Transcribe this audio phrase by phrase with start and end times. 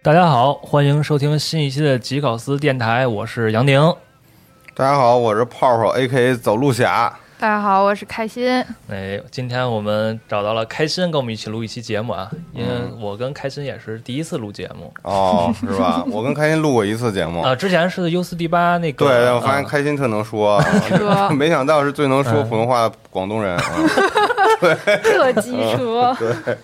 [0.00, 3.92] 大家好，欢迎收听新一期的吉考斯电台，我是杨宁。
[4.76, 7.12] 大家好，我是泡泡 A.K.A 走路侠。
[7.40, 8.64] 大家好，我是开心。
[8.88, 12.68] 哎，今天我们找到了开心，跟我们一起录一期节目啊，因为
[13.00, 16.04] 我跟开心也是第一次录节目哦，是吧？
[16.10, 17.40] 我跟开心录过一次节目。
[17.40, 23.56] 啊，之前是 U 四 D 八那个，对，我发现啊开心特能说，说 没想到是最能说普通话的广东人。
[23.76, 23.88] 嗯
[24.58, 26.56] 特机车， 对，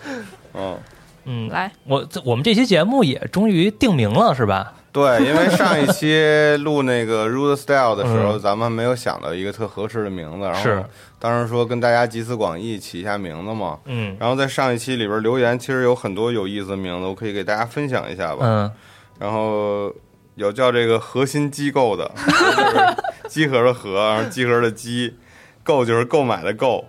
[0.54, 0.78] 嗯，
[1.24, 4.72] 嗯，来，我这我们这期节目也终于定名了，是吧？
[4.92, 8.40] 对，因为上一期录那个 Rude Style 的时候，嗯。
[8.40, 10.76] 咱们没有想到一个特合适的名字，然是。
[10.76, 10.84] 后
[11.18, 13.78] 当时说跟大家集思广益起一下名字嘛。
[13.86, 14.16] 嗯。
[14.20, 18.38] 然后在上一期里边留言，其实有很多有意思的名字，我可以给大家分享一下吧。
[18.42, 18.70] 嗯，
[19.18, 19.92] 然后
[20.36, 22.96] 有叫这个核心机构的，就是
[23.28, 25.16] 集合的合，然后集合的机，
[25.64, 26.84] 购就是购买的购，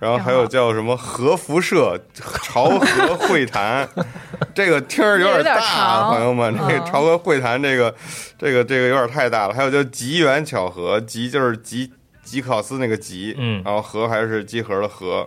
[0.00, 1.98] 然后还有叫什么核辐射
[2.42, 3.88] 朝核会谈，
[4.54, 7.94] 这个听着有点大点啊，朋友们，这个嗯朝核会谈这个
[8.38, 9.54] 这个这个有点太大了。
[9.54, 11.92] 还有叫吉缘巧合，吉就是吉
[12.22, 15.26] 吉考斯那个吉，嗯然后核还是集合的核。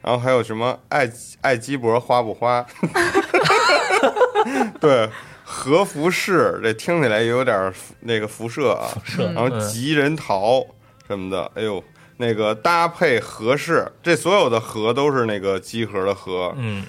[0.00, 1.10] 然后还有什么爱
[1.40, 2.64] 爱鸡脖花不花？
[4.80, 5.10] 对，
[5.42, 8.88] 核辐射这听起来也有点辐那个辐射啊。
[9.04, 10.64] 是，然后吉人桃
[11.08, 11.82] 什么的，哎呦，
[12.18, 16.54] 那个搭配合适，这所有的合都是那个集合的合。
[16.56, 16.84] 嗯，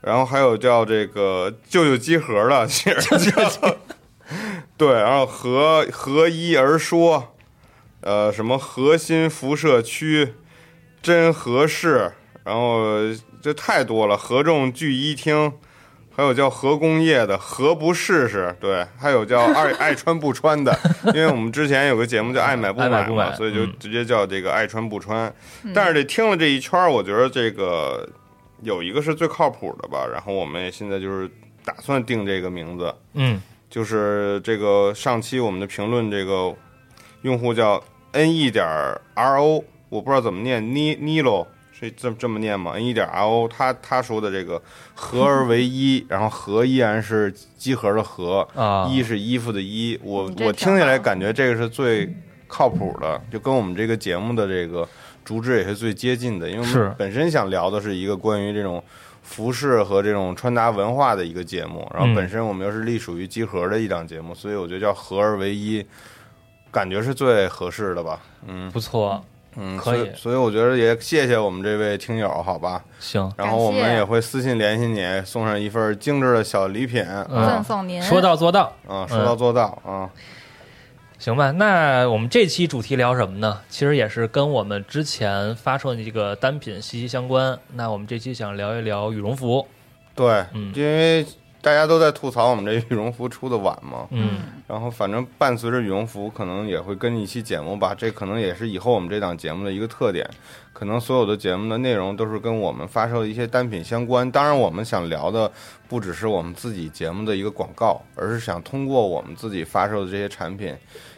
[0.00, 3.76] 然后还有叫这个舅舅集合的， 其实叫
[4.76, 7.34] 对，然后合合一而说，
[8.02, 10.34] 呃，什么核心辐射区，
[11.02, 12.12] 真合适，
[12.44, 12.88] 然后
[13.42, 15.52] 这太多了，合众聚一厅。
[16.16, 18.56] 还有叫核工业的，何不试试？
[18.58, 20.74] 对，还有叫爱 爱穿不穿的，
[21.14, 25.30] 因为我们之前有个节目叫 爱买不爱买不买所以就嗯直接叫这个爱穿不穿。
[25.74, 28.08] 但是这听了这一圈儿，我觉得这个
[28.62, 30.06] 有一个是最靠谱的吧。
[30.10, 31.30] 然后我们也现在就是
[31.62, 33.38] 打算定这个名字，嗯，
[33.68, 36.54] 就是这个上期我们的评论，这个
[37.20, 37.82] 用户叫
[38.12, 38.64] n e 点
[39.14, 41.46] r o，我不知道怎么念，ni nilo
[41.78, 44.60] 是这么这么念吗？n 一点 r o，他他说的这个
[44.94, 52.10] 合而为一，然后合依然是集合的合，啊，衣是衣服的衣，我这我听起来感觉这个是最
[52.48, 54.88] 靠谱的，就跟我们这个节目的这个
[55.24, 58.82] 主旨也是最接近的，因为我是们本身想聊的是一个关于这种
[59.22, 65.84] 服饰和这种穿搭文化的一个节目，然后嗯本身我们又是隶属于集合的一档节目，所以我觉得叫合而为一，
[66.70, 68.20] 感觉是最合适的吧。
[68.46, 69.22] 嗯不错，
[69.56, 72.84] 嗯，可以所所以我觉得也谢谢我们这位听友，好吧。
[72.98, 78.00] 行，然后我们也会私信联系你，送上一份精致的小礼品赠送您。
[78.02, 78.72] 说到做到。
[78.86, 80.10] 啊，说到做到啊。
[81.18, 83.60] 行吧，那我们这期主题聊什么呢？
[83.70, 87.58] 其实也是跟我们之前发售的这个单品息息相关。
[87.72, 89.66] 那我们这期想聊一聊羽绒服。
[90.14, 91.24] 对，嗯因为
[91.66, 100.24] 大家都在吐槽我们这羽绒服出的晚嘛，嗯，然后反正伴随着羽绒服，可能也会跟一期节目吧，这可能也是以后我们这档节目的一个特点。
[100.72, 104.30] 可能所有的节目的内容都是跟我们发售的一些单品相关。
[104.30, 105.50] 当然，我们想聊的
[105.88, 110.72] 不只是我们自己节目的一个广告，而是想通过我们自己发售的这些产品，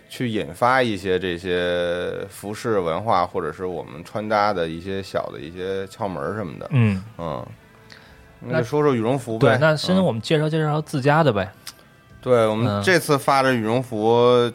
[0.09, 6.67] 去引发一些这些服饰文化，或者是我们穿搭的一些小的一些窍门什么的。
[6.71, 7.47] 嗯，嗯，
[8.41, 9.49] 那说说羽绒服呗。
[9.49, 11.51] 对，那先嗯我们介绍介绍自家的呗。
[12.21, 14.53] 对我嗯们这次发的羽绒服，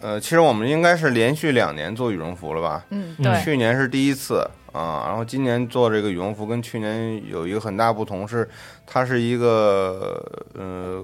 [0.00, 2.84] 呃，其实我们应该是连续两年做羽绒服了吧？
[2.90, 8.48] 嗯，嗯对，去年是第一次啊，然后今年做这个羽绒服跟去年有一个很大不同是，
[8.86, 10.22] 它是一个
[10.54, 11.02] 呃，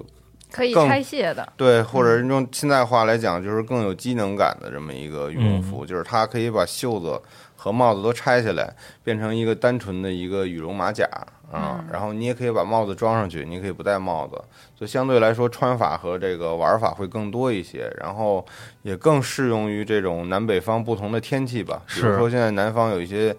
[0.51, 7.19] 可以拆卸的，对，或者用现代话来讲，就是更有机能感的这么一个羽绒服，就是它可以把袖子
[7.55, 8.71] 和帽子都拆下来，
[9.03, 11.09] 变成一个单纯的一个羽绒马甲
[11.51, 14.41] 啊，然后你也可以把帽子装上去，你可以不戴帽子，
[14.75, 18.45] 就相对来说穿法和这个玩法会更多一些，然后
[18.81, 21.81] 也更适用于这种南北方不同的天气吧。
[21.87, 23.35] 比如说现在南方有一些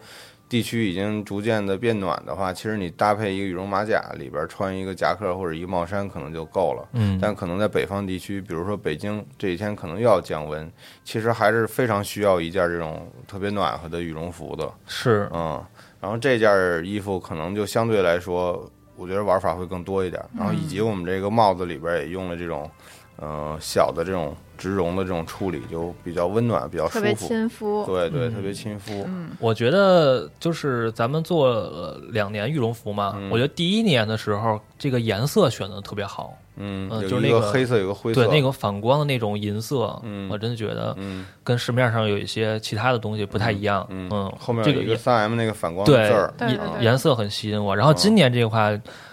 [0.49, 6.87] 地区已经逐渐的变暖的话，其实你搭配一个羽绒马甲，里边穿一个夹克或者一个帽衫可能就够了。
[6.93, 10.71] 嗯，但可能在北方地区，比如说北京这几天可能又要降温，
[11.03, 14.71] 其实还是非常需要一件这种特别暖和的羽绒服的。
[14.87, 15.65] 是，嗯，
[16.05, 20.23] 然后这件衣服可能就相对来说，我觉得玩法会更多一点。
[20.37, 22.71] 然后以及我们这个帽子里边也用了这种，
[23.17, 27.27] 呃，小的这种植绒的这种处理，就比较温暖，比较舒特别服。
[27.27, 27.87] 亲肤。
[27.87, 29.07] 对对，嗯特别亲肤。
[29.41, 38.25] 我觉得就是咱们做了两年羽绒服嘛，嗯我觉得第一年的时候，这个颜色选的特别好，嗯，就是那个一个黑色，有个灰色。
[38.25, 43.87] 对那个反光的那种银色，嗯我真的觉得嗯跟市面上有一些其他的东西不太一样。
[43.91, 46.33] 嗯嗯，后面有一个这个三 M 那个反光字儿。
[46.81, 47.75] 颜色很吸引我。
[47.77, 48.71] 然后今年这个话，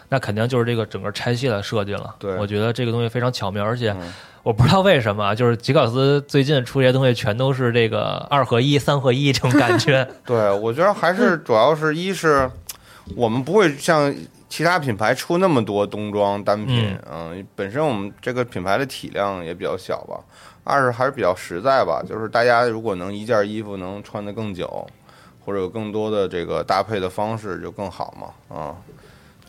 [0.09, 2.15] 那肯定就是这个整个拆卸的设计了。
[2.19, 10.07] 对我觉得这个东西非常巧妙，而且嗯我不知道为什么，就是吉考斯最近出这些东西全都是这个二合一、三合一这种感觉。
[10.25, 12.49] 对，我觉得还是主要是一是
[13.15, 14.13] 我们不会像
[14.51, 20.19] 其他品牌出那么多冬装单品，嗯，本身我们这个品牌的体量也比较小吧。
[20.65, 24.85] 二是还是比较实在吧，就是大家如果能一件衣服能穿得更久，
[25.45, 28.75] 或者有更多的这个搭配的方式就更好嘛，啊、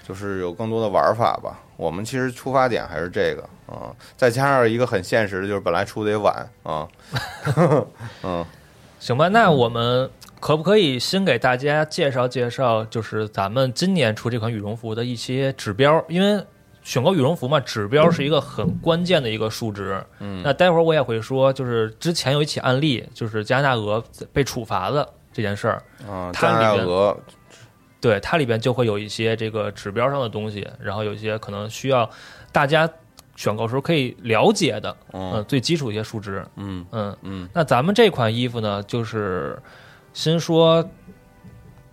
[0.06, 1.58] 就是有更多的玩法吧。
[1.76, 6.86] 我们其实出发点还是这个啊、再加上一个很现实的，就是本来出的也晚啊，
[8.22, 8.46] 嗯。
[9.02, 10.08] 行吧，那我们
[10.42, 16.04] 可不可以先给大家介绍介绍，就是咱们今年出这款羽绒服的一些指标？
[16.08, 16.44] 因为
[16.82, 20.04] 选购羽绒服嘛，指标是一个很关键的一个数值。
[20.18, 24.02] 嗯那待会儿我也会说，就是之前有一起案例，就是加拿大鹅
[24.32, 25.80] 被处罚的这件事儿，
[26.10, 27.16] 啊，它加拿大鹅
[28.00, 32.10] 对它里边就会有一些这个指标上的东西，然后有一些可能需要
[32.50, 32.90] 大家
[33.36, 37.16] 选购时候可以了解的，嗯、嗯最基础一些数值，嗯嗯。
[37.22, 39.56] 嗯那咱们这款衣服呢，就是
[40.12, 40.84] 先说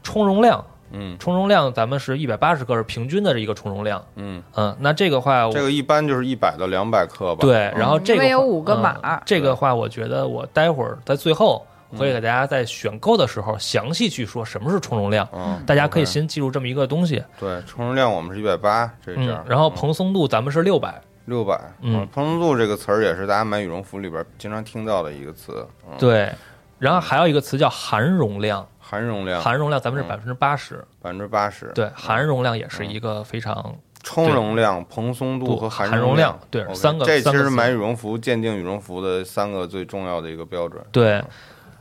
[0.04, 1.18] 充绒量，嗯。
[1.20, 7.42] 充绒量咱们是一百八十克是平均的这一个充绒量，嗯，嗯，那这个话我这个一般就是一百到两百克吧。
[7.42, 11.66] 对，然后这个话因为有五个嗯码这个话我觉得我待会儿在最后
[11.98, 26.32] 会给大家在选购的时候详细去说什么是充绒量，嗯，大家可以先记住这么一个东西，对充绒量我们是一百八这件儿，，嗯然后蓬松度咱们是六百，六百，嗯蓬松度这个词儿也是大家买羽绒服里边经常听到的一个词，嗯，对，
[26.80, 29.42] 然后还有一个词叫含容量，含容量。
[29.42, 36.40] 含容量咱们是百嗯分之八十，百分之八十，对，含容量也是一个非常充容量、蓬松度和含绒绒量。
[36.50, 40.82] 对三个这其实买羽绒服鉴定羽绒服的三个最重要的一个标准。
[40.92, 41.22] 对，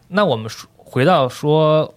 [0.08, 1.94] 那我们说回到说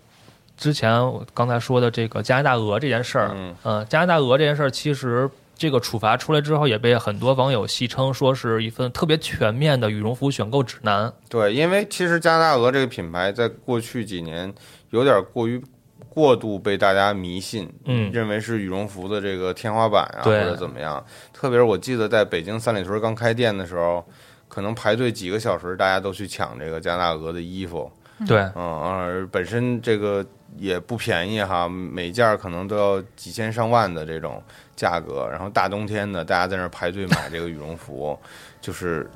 [0.56, 3.56] 之前我刚才说的这个加拿大鹅这件事儿，嗯。
[3.64, 5.28] 呃，加拿大鹅这件事儿，其实
[5.62, 11.14] 这个处罚出来之后，也被很多网友戏称说是一份特别全面的羽绒服选购指南。
[11.30, 14.52] 对，因为其实加拿大鹅这个品牌在过去几年
[14.90, 15.62] 有点过于
[16.10, 21.06] 过度被大家迷信，嗯认为是羽绒服的这个天花板啊，或者怎么样。
[21.32, 24.04] 特别是我记得在北京三里屯刚开店的时候，
[24.48, 27.92] 可能排队几个小时，大家都去抢这个加拿大鹅的衣服，
[28.28, 30.26] 对，嗯，而本身这个
[30.58, 34.42] 也不便宜哈，每件儿可能都要几千上万的这种
[34.76, 38.18] 价格，然后大冬天的，大家在那儿排队买这个羽绒服，
[38.60, 39.10] 就是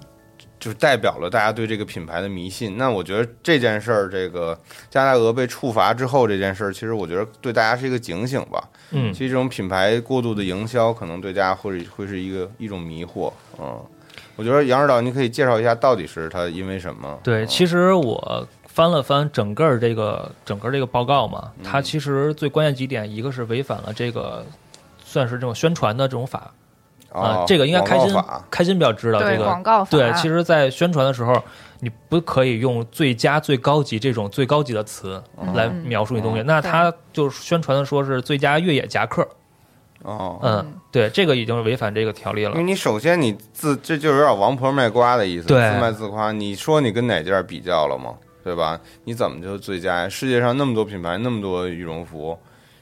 [0.59, 2.77] 就是代表了大家对这个品牌的迷信。
[2.77, 4.57] 那我觉得这件事儿，这个
[4.89, 8.69] 加拿大鹅被处罚之后这件事儿，其实我觉得对大家是一个警醒吧。
[8.91, 13.31] 嗯，其实这种品牌过度的营销，可能对大家会会是一个一种迷惑。
[13.59, 13.83] 嗯，
[14.35, 17.19] 我觉得杨指导，你可以介绍一下到底是它因为什么？
[17.23, 24.45] 对，嗯其实我翻了翻整个儿这个整个儿这个报告嘛，嗯它其实最关键几点，一个是违反了这个
[25.01, 26.51] 算是这种宣传的这种法，
[27.09, 28.13] 啊、哦这个应该开心
[28.51, 31.41] 开心比较知道这个广告法，对，其实，在宣传的时候，
[31.79, 36.43] 你不可以用最佳、最高级这种最高级的词来描述你东西。
[36.43, 39.25] 那他就宣传的说是最佳越野夹克，
[40.01, 42.63] 哦，嗯，对，这个已经违反这个条例了因为。
[42.63, 46.33] 你首先你自这就有点王婆卖瓜的意思，对自卖自夸。
[46.33, 48.13] 你说你跟哪件比较了吗？
[48.45, 48.79] 对吧？
[49.05, 50.07] 你怎么就最佳呀？
[50.07, 52.37] 世界上那么多品牌，那么多羽绒服，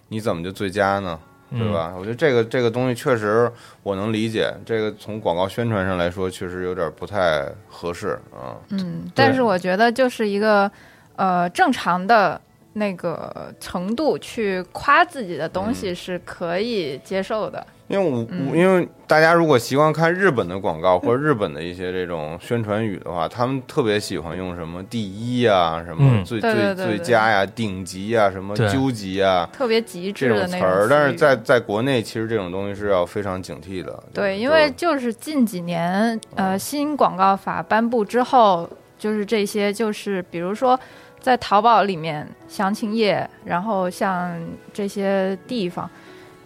[0.10, 1.17] 你怎么就最佳呢？
[1.51, 1.93] 对嗯吧？
[1.98, 3.50] 我觉得这个这个东西确实
[3.82, 8.60] 我能理解，这个从广告宣传上来说，确实有点不太合适啊。
[8.72, 10.70] 嗯，但是我觉得就是一个
[11.15, 12.41] 呃正常的
[12.74, 15.74] 那个程度去夸自己的东嗯。
[15.74, 17.65] 西是可以接受的。
[17.88, 18.48] 因为我、嗯。
[18.50, 26.24] 我因为大家如果习惯看日本的广告 或者日本的一些这种宣传语的话，他们特别喜欢用什么第一啊、什么嗯。
[26.25, 34.01] 最、对对最最佳呀、顶级呀、什么究极呀特别极致的那种词儿，但是在在国内其实这种东西是要非常警惕的。
[34.13, 40.80] 对，因为就是近几年呃新广告法颁布之后，就是这些就是比如说
[41.24, 44.38] 在淘宝里面详情页，然后像
[44.74, 45.89] 这些地方，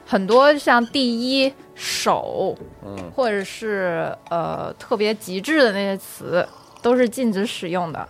[0.06, 2.56] 很多像第一手，
[2.86, 6.48] 嗯，或者是呃特别极致的那些词，
[6.84, 8.08] 都是禁止使用的，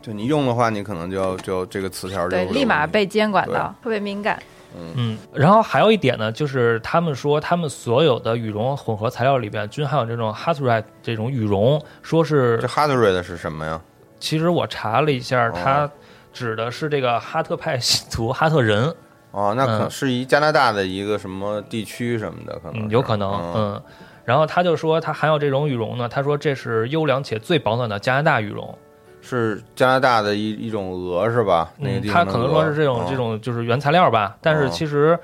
[0.00, 4.40] 就你用的话，你可能就就这个词条就对，立马被监管对到，特别敏感。
[4.76, 13.80] 嗯，然后还有一点呢，就是他们说他们所有的羽绒混合材料里边均含有这种 h a t r i t 这种羽绒，说是这 h a r d r a d 是什么呀？
[14.18, 15.88] 其实我查了一下，它
[16.34, 18.94] 指的是这个哈特派信徒哈特人，
[19.30, 23.82] 哦，那可嗯是一加拿大的一个什么地区什么的，可能嗯，有可能，嗯嗯。
[24.24, 28.76] 然后他就说他含有这种羽绒呢，他说这是优良且最保暖的加拿大羽绒。
[29.22, 31.72] 是加拿大的一一种鹅是吧？
[31.78, 35.18] 那个嗯，地他可能说是这种这种就是原材料吧，但是嗯其实，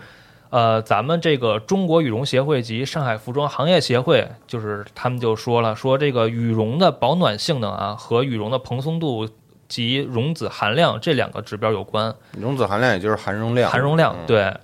[0.49, 9.29] 呃，咱们这个中国羽绒协会及上海服装行业协会，就是他们就说了，说这个羽绒的保暖性能啊和羽绒的蓬松度
[9.71, 12.15] 及绒子含量这两个指标有关。
[12.39, 14.55] 绒子含量也就是含绒量，含绒量，嗯，对，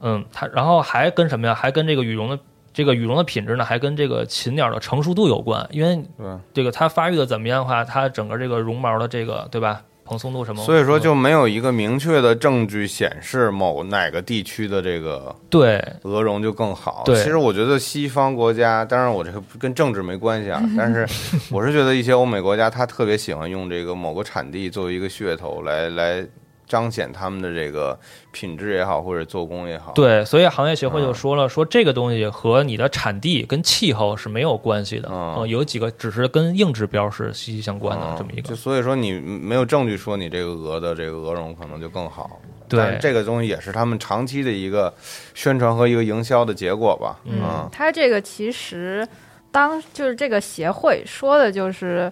[0.00, 1.54] 嗯，它然后还跟什么呀？
[1.54, 2.38] 还跟这个羽绒的
[2.72, 5.66] 这个羽绒的品质呢，还跟这个禽鸟的成熟度有关。
[5.70, 9.82] 因为对这个它发育的怎么样的话，它整个这个绒毛的这个对吧，
[10.12, 11.16] 蓬松度什么，所以说就嗯。
[11.16, 15.82] 没有一个明确的证据显示某哪个地区的这个对。
[16.02, 17.02] 鹅绒就更好。
[17.06, 17.16] 对。
[17.16, 21.06] 其实我觉得西方国家，当然我这个跟政治没关系啊， 但是
[21.50, 26.26] 我是觉得一些欧美国家，他特别喜欢用这个某个产地作为一个噱头来来
[26.72, 27.98] 彰显他们的这个
[28.30, 29.92] 品质也好，或者做工也好。
[29.92, 31.04] 对，所以行业协会嗯。
[31.04, 35.34] 就说了，说这个东西和你的产地跟气候是没有关系的，嗯。
[35.40, 38.48] 嗯，有几个只是跟硬指标是息息相关的嗯这么一个。
[38.48, 42.40] 就，所以说你没有证据说你这个鹅的这个鹅绒可能就更好。
[42.70, 42.80] 对。
[42.80, 44.90] 但这个东西也是他们长期的一个
[45.34, 47.20] 宣传和一个营销的结果吧。
[47.26, 49.06] 嗯它这个其实
[49.50, 52.10] 当就是这个协会说的就是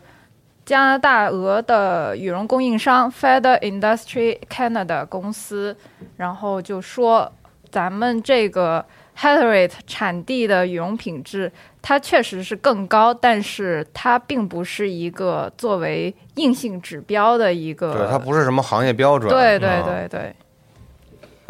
[0.70, 5.76] 加拿大鹅的羽绒供应商 Feather Industry Canada 公司，
[6.16, 7.32] 然后就说
[7.72, 8.86] 咱们这个
[9.18, 11.50] Hatterit 产地的羽绒品质，
[11.82, 17.92] 它确实是更高，但是它并不是一个作为硬性指标的一个。
[17.92, 19.28] 对，它不是什么行业标准。
[19.28, 20.36] 对对啊对对，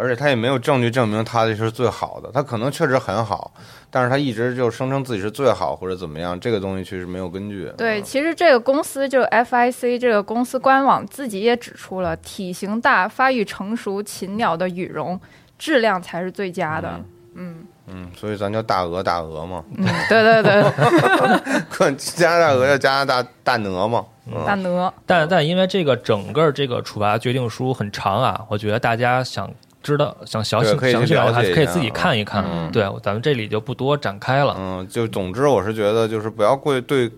[0.00, 3.52] 而且他也没有证据证明他的是最好的，他可能确实很好，
[3.90, 7.70] 但是他一直就声称自己是最好或者怎么样，这个东西确实没有根据。
[7.76, 15.20] 对，嗯其实这个公司就 FIC 这个公司官网自己也指出了，体型大、发育成熟禽鸟的羽绒
[15.58, 17.00] 质量才是最佳的。
[17.34, 24.04] 嗯嗯，所以咱叫大鹅大鹅嘛，嗯，对对对， 加拿大鹅叫加拿大大鹅嘛。
[24.32, 29.50] 嗯大鹅，但但因为这个整个这个处罚决定书很长啊，我觉得大家想
[29.82, 32.44] 知道想详细详细了解，可以自己看一看。
[32.46, 34.54] 嗯对，咱们这里就不多展开了。
[34.58, 37.10] 嗯，就总之我是觉得就是不要过对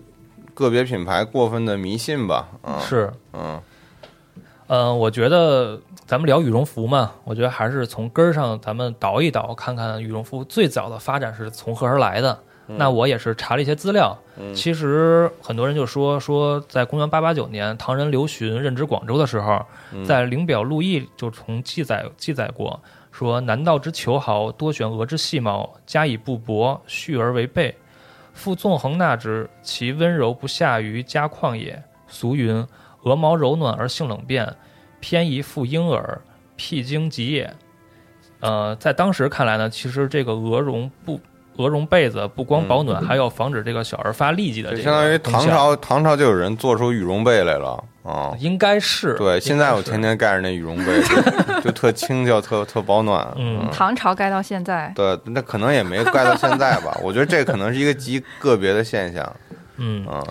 [0.53, 2.47] 个别品牌过分的迷信吧。
[2.63, 3.61] 嗯，是，嗯
[4.67, 12.39] 嗯、我觉得咱们聊羽绒服嘛，我觉得还是从根儿上咱们倒一倒，看看羽绒服最早的发展是从何而来的。
[12.65, 22.79] 那我也是查了一些资料，嗯其实很多人就说说，在公元八八九年，唐人刘询任职广州的时候，嗯在灵表录议就从记载记载过，
[23.11, 27.75] 说南道之裘豪多选鹅之细毛，加以布帛，蓄而为被。
[28.33, 31.83] 复纵横纳之，其温柔不下于家旷也。
[32.07, 32.65] 俗云：
[33.03, 34.55] 鹅毛柔暖而性冷变，
[34.99, 36.19] 偏宜复婴儿，
[36.55, 37.53] 辟经疾也。
[38.39, 41.19] 呃，在当时看来呢，其实这个鹅绒不
[41.57, 48.33] 鹅绒被子不光保暖，还要防止这个小儿发痢疾的这个相当于唐朝唐朝就有人做出羽绒被来了啊。
[48.39, 51.01] 应该是对，现在我天天天盖着那羽绒被，
[51.55, 53.31] 就就特轻巧，特特保暖。
[53.37, 56.97] 嗯唐朝盖到现在，对，那可能也没盖到现在吧。
[57.01, 59.35] 我觉得这可能是一个极个别的现象
[59.77, 60.23] 嗯，啊。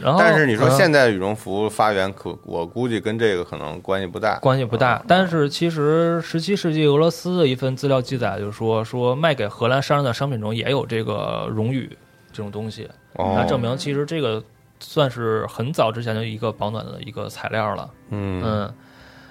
[0.00, 4.38] 然后但是你说嗯现在羽绒服发源，可我估计跟这个可能关系不大。
[4.38, 11.90] 关系不大嗯，但是其实十七世纪俄罗斯的一份资料记载就是说，说卖给荷兰商人的商品中也有这个绒羽
[12.32, 14.42] 这种东西，哦那证明其实这个
[14.80, 17.90] 算是很早之前的一个保暖的一个材料了。
[18.08, 18.74] 嗯嗯，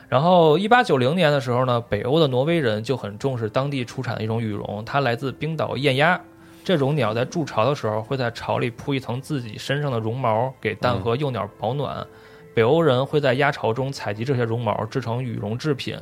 [0.07, 6.21] 然后一八九零年的时候呢，北欧的挪威人就很重视当地出产的一种羽绒，它来自冰岛雁鸭。
[6.63, 12.05] 这种鸟在筑巢的时候会在巢里铺一层自己身上的绒毛，给蛋和幼鸟保暖。
[12.53, 15.97] 北欧人会在鸭巢中采集这些绒毛，制成羽绒制品，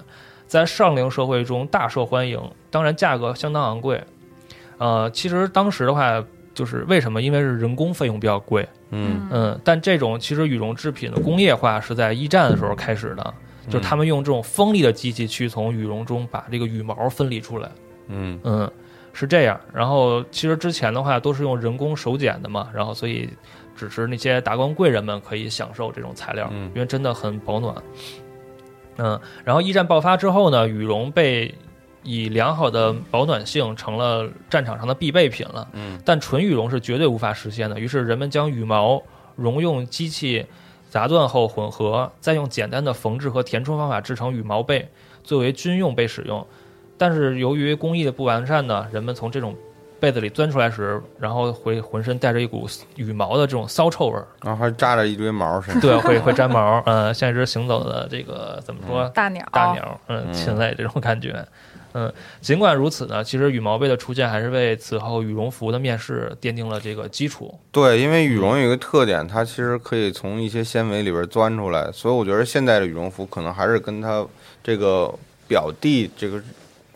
[0.47, 4.03] 在上流社会中大受欢迎，当然价格相当昂贵。
[4.79, 6.23] 呃，其实当时的话，
[6.53, 7.21] 就是为什么？
[7.21, 13.33] 因为是人工费用比较贵，嗯嗯，但这种其实羽绒制品的工业化是在一战的时候开始的，
[13.67, 17.69] 就是他们用这种锋利的机器去从羽绒中把这个羽毛分离出来，
[18.07, 18.71] 嗯嗯，
[19.13, 19.59] 是这样。
[19.73, 23.29] 然后其实之前的话都是用人工手剪的嘛，然后所以
[23.75, 27.75] 只是那些达官贵人们可以享受这种材料，嗯因为真的很保暖。
[28.97, 31.53] 嗯，然后一战爆发之后呢，羽绒被
[32.03, 35.67] 以良好的保暖性成了战场上的必备品了。
[35.73, 37.79] 嗯，但纯羽绒是绝对无法实现的。
[37.79, 39.01] 于是人们将羽毛
[39.35, 40.45] 绒用机器
[40.89, 44.89] 砸断后混合，再用简单的缝制和填充方法制成羽毛被，
[45.23, 46.45] 作为军用被使用。
[46.99, 49.55] 但是由于工艺的不完善呢，人们从这种
[49.99, 55.81] 被子里钻出来时，然后会浑身带着一股羽毛的这种骚臭味儿，然后还扎着一堆毛身上。
[55.81, 59.09] 对，会会粘毛，嗯，像一只行走的这个怎么说？
[59.15, 61.43] 大鸟，大鸟，嗯，嗯禽类这种感觉。
[61.93, 67.57] 嗯，尽管如此呢，其实羽毛被的出现还是为此后羽绒服的面世奠定了这个基础。
[67.71, 74.23] 对，因为羽绒有一个特点，它其实可以从一些纤维里边钻出来，所以我觉得现在的羽绒服可能还是跟它
[74.63, 75.11] 这个
[75.47, 76.39] 表弟，这个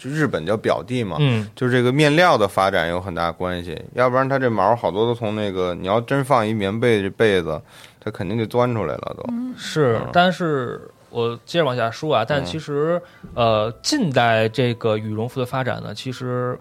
[0.03, 7.62] 就日本叫表弟嘛，嗯，就是这个面料的发展有很大关系，要不然它这毛好多都从那个，你要真放一棉被这被子，
[8.01, 9.23] 它肯定就钻出来了都。
[9.56, 12.45] 是嗯，但是我接着往下说啊，但嗯。
[12.45, 13.01] 其实
[13.34, 16.60] 呃，近代这个羽绒服的发展呢，其实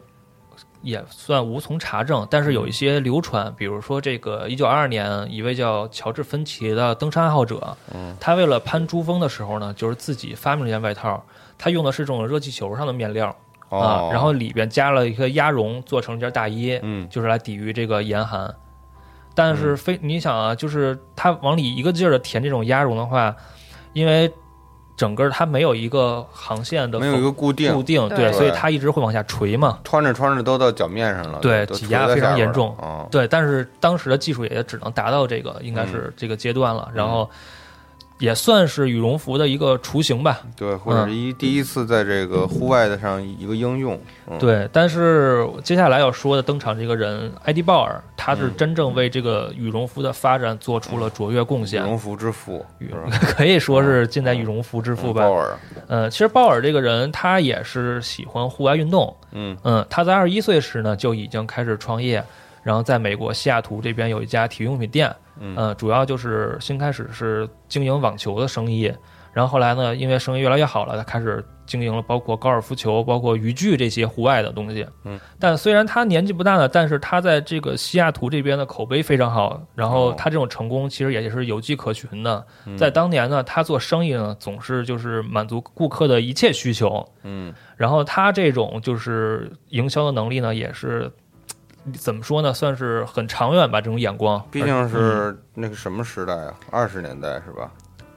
[0.82, 11.24] 也算无从查证，但是有一些流传，比如说这个一九二二年，一位叫乔治芬奇的登山爱好者，嗯，他为了攀珠峰的时候呢，就是自己发明了一件外套，
[11.62, 13.28] 他用的是这种热气球上的面料
[13.68, 18.52] 啊哦，，然后里边加了一个鸭绒，做成一件大衣，嗯就是来抵御这个严寒。
[19.32, 23.36] 但是非你想啊，就是它往里一个劲儿的填这种鸭绒的话，
[23.92, 24.28] 因为
[24.96, 29.78] 整个它没有一个航线的没有一个固定，固定，对对，所以它一直会往下垂嘛。
[29.84, 32.76] 穿着穿着都到脚面上了，对挤压非常严重。
[33.08, 36.90] 对，但是当时的技术也只能达到这个，应该是这个阶段了。
[36.92, 37.30] 然后
[38.22, 40.40] 也算是羽绒服的一个雏形吧。
[40.56, 48.52] 对，或者是一第一次在这个户外的上一个应用，嗯，对，但是接下来要说的登场这个人艾迪鲍尔，他是嗯。
[48.56, 51.82] 真正为这个羽绒服的发展做出了卓越贡献。
[51.82, 53.18] 羽，绒服之父，羽是吧？
[53.34, 55.22] 可以说是近代羽绒服之父吧。
[55.22, 55.56] 鲍尔，
[55.88, 59.56] 呃，其实鲍尔这个人他也是喜欢户外运动，嗯。
[59.64, 62.22] 嗯，他在二十一岁时呢就已经开始创业，
[62.62, 68.92] 然后在美国西雅图这边有一家体育用品店，嗯呃，主要就是先开始是经营网球的生意，
[69.32, 74.86] 然后后来呢，因为生意越来越好了，他开始经营了包括高尔夫球、包括渔具这些户外的东西。
[75.04, 82.44] 嗯，但虽然他年纪不大呢，但是他在这个西雅图这边的口碑非常好，然后他这种成功其实也是有迹可循的。
[82.76, 91.10] 在当年呢，他做生意呢总是就是满足顾客的一切需求，嗯然后他这种就是营销的能力呢，也是
[91.94, 94.42] 怎么说呢，算是很长远吧，这种眼光。
[94.50, 96.54] 毕竟是那个什么时代啊？
[96.70, 97.70] 二十年代是吧？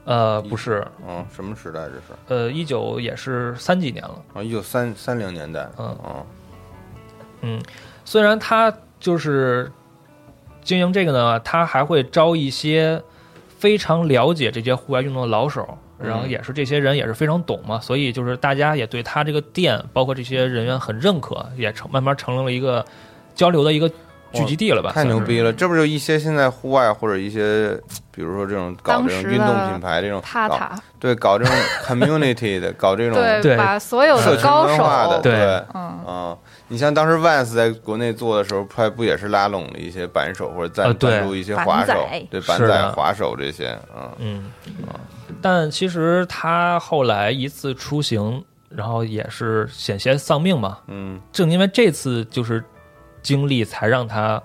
[0.04, 2.02] 呃，不是，嗯，什么时代这是？
[2.28, 4.22] 呃，一九也是三几年了。
[4.34, 6.26] 啊，一九三三零年代，嗯嗯，
[7.40, 7.62] 嗯，
[8.04, 9.72] 虽然他就是
[10.62, 13.02] 经营这个呢，他还会招一些
[13.58, 22.84] 非常了解这些户外运动的老手，然后嗯也是这些人也是非常懂嘛，所以就是大家也对他这个店，包括这些人员很认可，也成慢慢成了一个
[23.36, 23.88] 交流的一个
[24.32, 24.90] 聚集地了吧？
[24.92, 25.52] 太牛逼了！
[25.52, 27.78] 这不就一些现在户外或者一些，
[28.10, 30.20] 比如说这种搞这种运动品牌这种
[30.98, 31.54] 对搞这种
[31.86, 33.56] community 的，搞这种对，对。
[33.56, 35.32] 把所有的高文化的，对。
[35.32, 36.36] 对，嗯，啊，
[36.68, 41.94] 你像当时 Vans 在国内做的时候，还不也是拉拢了一些板手或者赞助一些滑手
[42.28, 44.10] 对板仔、滑手这些，嗯。
[44.18, 44.50] 嗯，
[45.40, 50.78] 但其实他后来一次出行，然后也是险些丧命嘛。
[50.88, 51.20] 嗯。
[51.32, 52.62] 正因为这次就是
[53.26, 54.40] 经历，才让他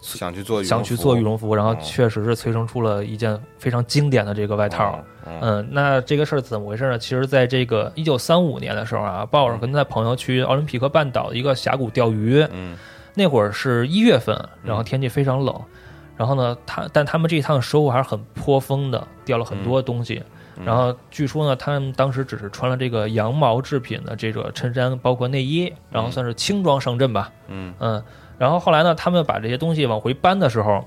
[0.00, 4.98] 想去做想去服做羽绒服，然后哦确实是催生出了一件非常经典的这个外套。
[5.24, 6.98] 嗯嗯，那这个事儿怎么回事呢？
[6.98, 12.76] 其实，在这个一九三五年的时候啊，鲍尔跟他朋友去奥林匹克半岛的一个峡谷钓鱼，嗯。
[13.14, 15.54] 那会儿是一月份，然后天气非常冷，
[16.16, 20.22] 然后呢，他但他们这一趟收获还是很颇丰的，钓了很多东西。
[20.24, 27.30] 嗯然后据说呢，他们当时只是穿了这个羊毛制品的这个衬衫，包括内衣，然后算是轻装上阵吧。
[27.46, 28.02] 嗯嗯，
[28.38, 30.84] 然后后来呢，他们把这些东西往回搬的时候，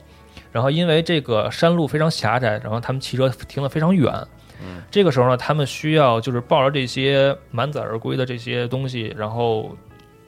[0.52, 4.14] 然后因为这个山路非常狭窄，然后他们骑车停得非常远。
[4.62, 9.76] 嗯，这个时候呢，他们需要就是抱着这些满载而归的这些东西，然后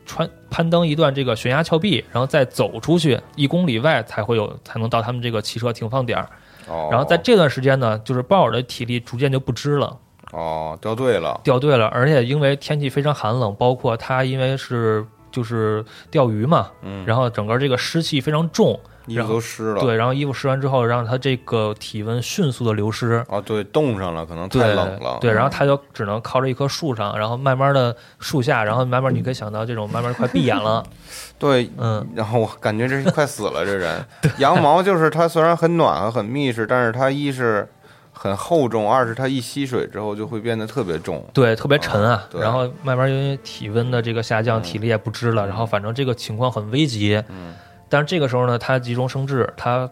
[0.06, 6.30] 穿攀登一段这个悬崖峭壁，然后再走出去一公里外才会有才能到他们这个汽车停放点儿。
[6.68, 9.98] 哦，然后在这段时间呢，就是鲍尔的体力逐渐就不支了。
[10.32, 23.24] 哦掉队了，掉队了，而且因为天气非常寒冷，包括他因为是就是钓鱼嘛，嗯，然后整个这个湿气非常重，衣服都湿了，对，然后衣服湿完之后，让他这个体温迅速的流失。
[23.28, 30.84] 啊对，冻上了，可能太冷了，对，然后他就只能靠着一棵树上，然后慢慢的树下，然后慢慢你可以想到这种慢慢快闭眼了，
[31.38, 34.06] 对，嗯，然后我感觉这是快死了，这人。
[34.40, 37.68] 羊毛就是它虽然很暖和、很密实，但是它一是
[38.14, 41.22] 很厚重，二是它一吸水之后就会变得特别重。
[41.34, 47.22] 对，特别沉啊，对然后慢慢因为体温的这个下降，体力也不支了，然后反正这个情况很危急。
[47.28, 47.54] 嗯
[47.94, 49.88] 但是这个时候呢，他急中生智，他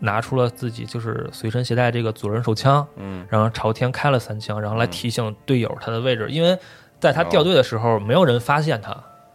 [0.00, 6.58] 拿出了自己就是随身携带这个左轮手枪，嗯然后朝天开了三枪，然后来提醒队友他的位置，因为
[6.98, 8.92] 在他掉队的时候，没有人发现他。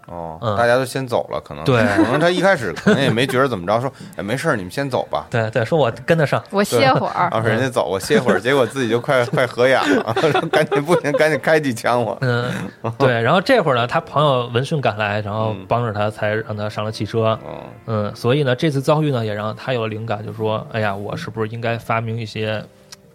[0.10, 5.26] 哦，嗯大家都先走了，可能对可能他一开始可能也没觉得怎么着，说 哎没事儿，你们先走吧。
[5.30, 6.44] 对对，说我跟得上。
[6.50, 7.14] 我歇会儿。
[7.30, 12.18] 啊，人家走，我歇会儿，结果自己就快快合眼了， 说赶紧不行，赶紧开几枪我。
[12.22, 12.52] 嗯，
[12.98, 13.22] 对。
[13.22, 17.38] 然后这会儿呢，他朋友闻讯赶来，然后嗯帮着他，才让他上了汽车。
[17.48, 22.64] 嗯嗯，所以呢，这次遭遇呢，也让他有了灵感，就说：“哎呀，我是不是应该发明一些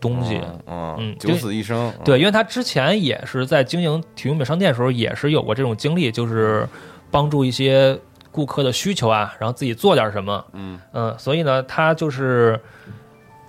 [0.09, 1.89] 东西？”嗯嗯九死一生。
[1.99, 6.69] 嗯对，因为他之前也是在经营体育用品商店的时候，也是有过这种经历，就是
[7.11, 7.99] 帮助一些
[8.31, 10.45] 顾客的需求啊，然后自己做点什么。
[10.53, 12.61] 嗯嗯，所以呢，他就是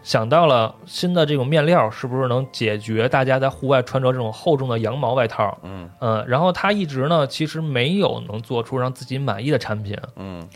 [0.03, 5.57] 想到了新的这种面料是不是能解决大家在户外穿着这种厚重的羊毛外套。
[5.63, 9.97] 嗯嗯，然后他一直呢，其实没有能做出让自己满意的产品。
[10.15, 10.47] 嗯嗯，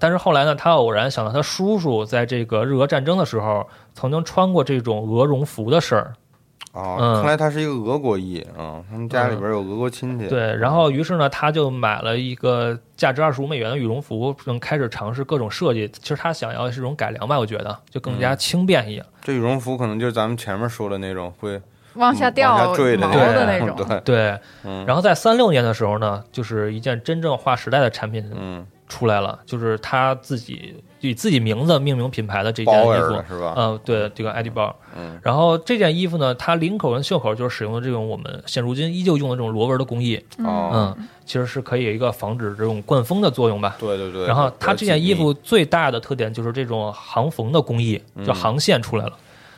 [0.00, 6.12] 但是后来呢，他偶然想到他叔叔在这个日俄战争的时候，曾经穿过这种俄绒服的事儿。
[6.72, 10.26] 哦，嗯看来他是一个俄国裔啊，他们家里边有俄国亲戚。
[10.26, 15.88] 对，然后于是呢，他就买了一个价值二十五美元的羽绒服，正开始尝试各种设计。
[16.02, 19.04] 其实他想要的是一种改良吧，我觉得就更嗯加轻便一点。
[19.22, 21.60] 这羽绒服可能就是咱们前面说的那种会
[21.94, 23.06] 往下掉往下坠的
[23.46, 33.22] 那种种， 对，对，嗯然后在三六年的时候呢，就是一件真正划时代的产品嗯，出来了，就是他自己以自己名字命名品牌的这件衣服。
[33.28, 33.54] 是吧？
[33.56, 34.74] 嗯，对，这个艾迪包。
[34.96, 43.76] 嗯然后这件衣服呢，它领口跟袖口就是使用的这种我们现如今依旧用的这种螺纹的工艺，哦，嗯，其实是可以有一个防止这种灌风的作用吧。
[43.78, 44.26] 对对对。
[44.26, 49.12] 然后它这件衣服最大的特点就是这种航缝的工艺，嗯叫航线出来了。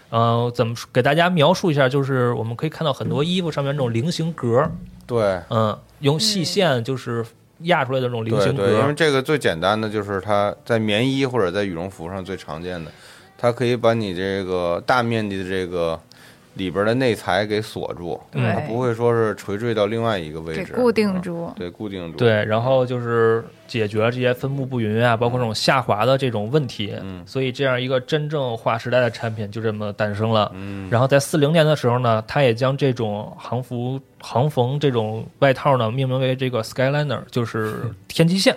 [0.08, 1.88] 呃，怎么给大家描述一下？
[1.88, 4.70] 就是我们可以看到很多衣服上面这种菱形格，
[5.04, 7.26] 对嗯，用细线就是
[7.60, 12.90] 压出来的这种菱形对对，因为，这个最简单的就是它在棉衣或者在羽绒服上最常见的，
[13.38, 15.98] 它可以把你这个大面积的这个
[16.56, 21.52] 里边的内材给锁住，嗯它不会说是垂坠到另外一个位置，固定嗯住。
[21.54, 22.18] 对，固定住。
[22.18, 26.94] 对，然后就是解决了这些分布不匀啊，包括这种下滑的这种问题。
[27.02, 30.50] 嗯所以这样一个真正划时代的产品就这么诞生了。
[30.54, 37.74] 嗯，然后在四零年的时候呢，他也将这种航服航缝这种外套呢命名为这个 Skyliner，就是
[38.08, 38.56] 天际线。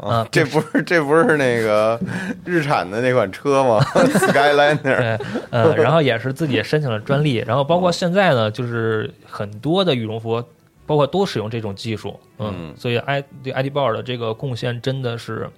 [0.00, 2.00] 啊这不是这不是那个
[2.44, 3.80] 日产的那款车吗？
[3.94, 4.76] Skyliner。
[4.82, 5.18] 对，
[5.50, 10.42] 呃，然后也是自己申请了专利，然后包括现在呢，就是很多的羽绒服，
[10.86, 15.48] 包括都使用这种技术，嗯，嗯所以埃对埃迪鲍尔的这个贡献真的是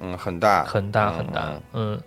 [0.00, 2.00] 嗯，很大，很大嗯很大，嗯。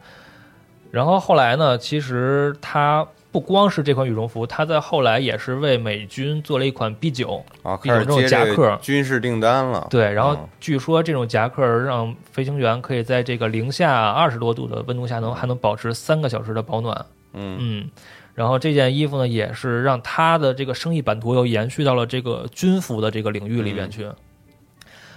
[0.92, 8.56] 然后后来呢，其实他不光是这款羽绒服，他在后来也是为美军做了一款 B 九，啊，一种这种夹克。
[8.56, 9.86] 个军事订单了。
[9.90, 10.50] 对，然后嗯。
[10.60, 17.58] 据说这种夹克让飞行员可以在这个零下二十多度的温度下能还能保持三个小时的保暖，嗯。
[17.60, 17.90] 嗯，
[18.34, 24.08] 然后这件衣服呢，也是让他的这个生意版图又延续到了这个军服的这个领域里边去。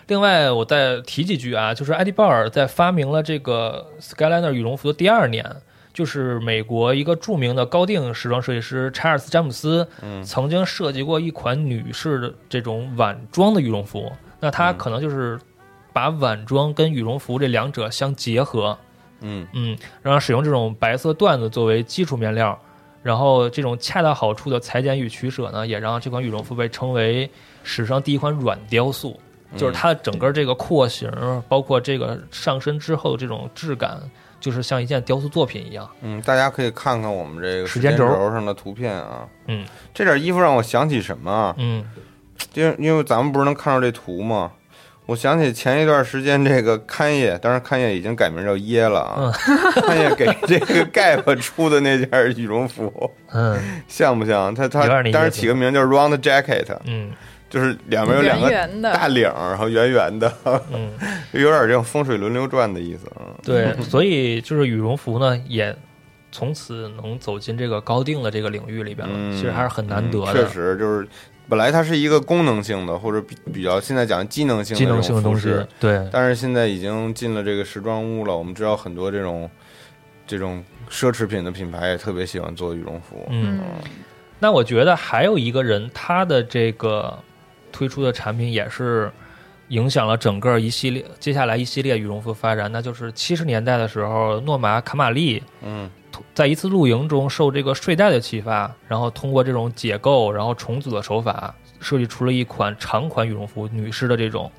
[0.08, 5.44] 另外，我再提几句啊，就是艾迪鲍尔在发明了这个 Skyliner 羽绒服的第二年，
[5.92, 14.10] 就是美国一个著名的高定时装设计师查尔斯詹姆斯，嗯曾经设计过一款女士的这种晚装的羽绒服。
[14.40, 15.38] 那他嗯可能就是
[15.92, 18.76] 把晚装跟羽绒服这两者相结合，
[19.20, 22.58] 嗯嗯，然后使用这种白色缎子作为基础面料，
[23.02, 27.30] 然后这种恰到好处的裁剪与取舍呢，也让这款羽绒服被称为
[27.62, 29.18] 史上第一款软雕塑。
[29.54, 31.12] 就是它的整个这个廓形，
[31.46, 34.00] 包括这个上身之后的这种质感，
[34.42, 35.88] 就是像一件雕塑作品一样。
[36.02, 39.26] 嗯，大家可以看看我们这个时间轴轴上的图片啊。
[39.46, 41.54] 嗯，这件衣服让我想起什么啊？
[41.56, 41.82] 嗯
[42.54, 44.50] 因为因为咱们不是能看到这图吗？
[45.06, 49.32] 我想起前一段时间这个勘业，当然勘业已经改名叫耶了啊。
[49.82, 54.54] 勘业给这个 Gap 出的那件羽绒服，嗯像不像？
[54.54, 57.10] 它它有点那意思当时起个名叫 Round Jacket，嗯
[57.52, 58.50] 就是两边有两个
[58.94, 60.32] 大领儿，然后圆圆的，
[60.72, 60.90] 嗯，
[61.32, 63.28] 有点这种风水轮流转的意思啊。
[63.42, 65.76] 对， 所以就是羽绒服呢，也
[66.30, 70.32] 从此能走进这个高定的这个领域里边了，嗯，其实还是很难得的。
[70.32, 71.06] 嗯确实，就是
[71.46, 78.34] 本来它是一个功能性的，或者比比较现在讲机能性的机能性的东西这种服饰，对，但是现在已经进了这个时装屋了。
[78.34, 79.50] 我们知道很多这种
[80.26, 83.26] 这种奢侈品的品牌也特别喜欢做羽绒服。
[83.28, 83.60] 嗯。
[84.38, 87.16] 那我觉得还有一个人，他的这个
[87.72, 89.10] 推出的产品也是
[89.68, 95.90] 影响了整个一系列接下来一系列羽绒服发展，那就是七十年代的时候，诺玛卡玛丽嗯
[96.34, 104.50] 在一次露营中受这个睡袋的启发，然后通过这种解构然后重组的手法，设计出了一款长款羽绒服，女士的这种。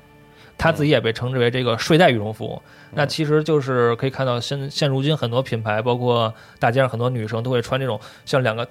[0.56, 8.66] 它自己也被称之为这个睡袋羽绒服，那其实就是可以看到现现如今很多品牌，包括大街上很多女生都会穿这种像两个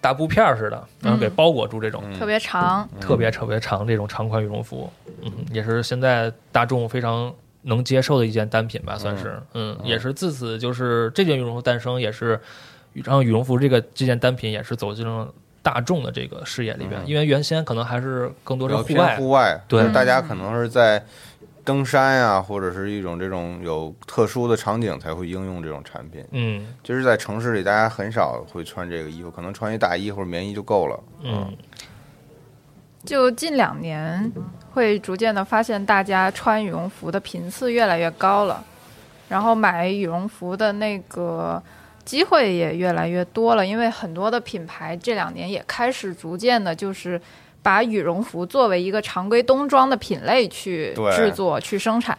[0.00, 4.90] 大布片儿似的，然后给包裹住这种、特别长，特别特别长这种长款羽绒服，
[5.22, 7.32] 嗯，也是现在大众非常
[7.62, 12.40] 能接受的一件单品吧，算是，嗯，也是自此就是这件羽绒服诞生，也是
[12.92, 15.28] 让羽绒服这个这件单品也是走进了
[15.62, 21.04] 大众的这个视野里边，因为原先可能还是更多是户外，户外，对大家可能是在
[21.68, 26.24] 登山呀、或者是一种这种有特殊的场景才会应用这种产品。
[26.30, 30.98] 嗯就是在城市里，大家很少会穿这个衣服，可能穿一大衣或者棉衣就够了。
[31.22, 31.54] 嗯
[33.04, 34.32] 就近两年
[34.72, 38.64] 会逐渐的发现，大家穿羽绒服的频次越来越高了，
[39.28, 41.62] 然后买羽绒服的那个
[42.06, 47.20] 机会也越来越多了，因为很多的品牌这两年也开始逐渐的，就是
[47.68, 52.16] 把羽绒服作为一个常规冬装的品类去制作、去生产。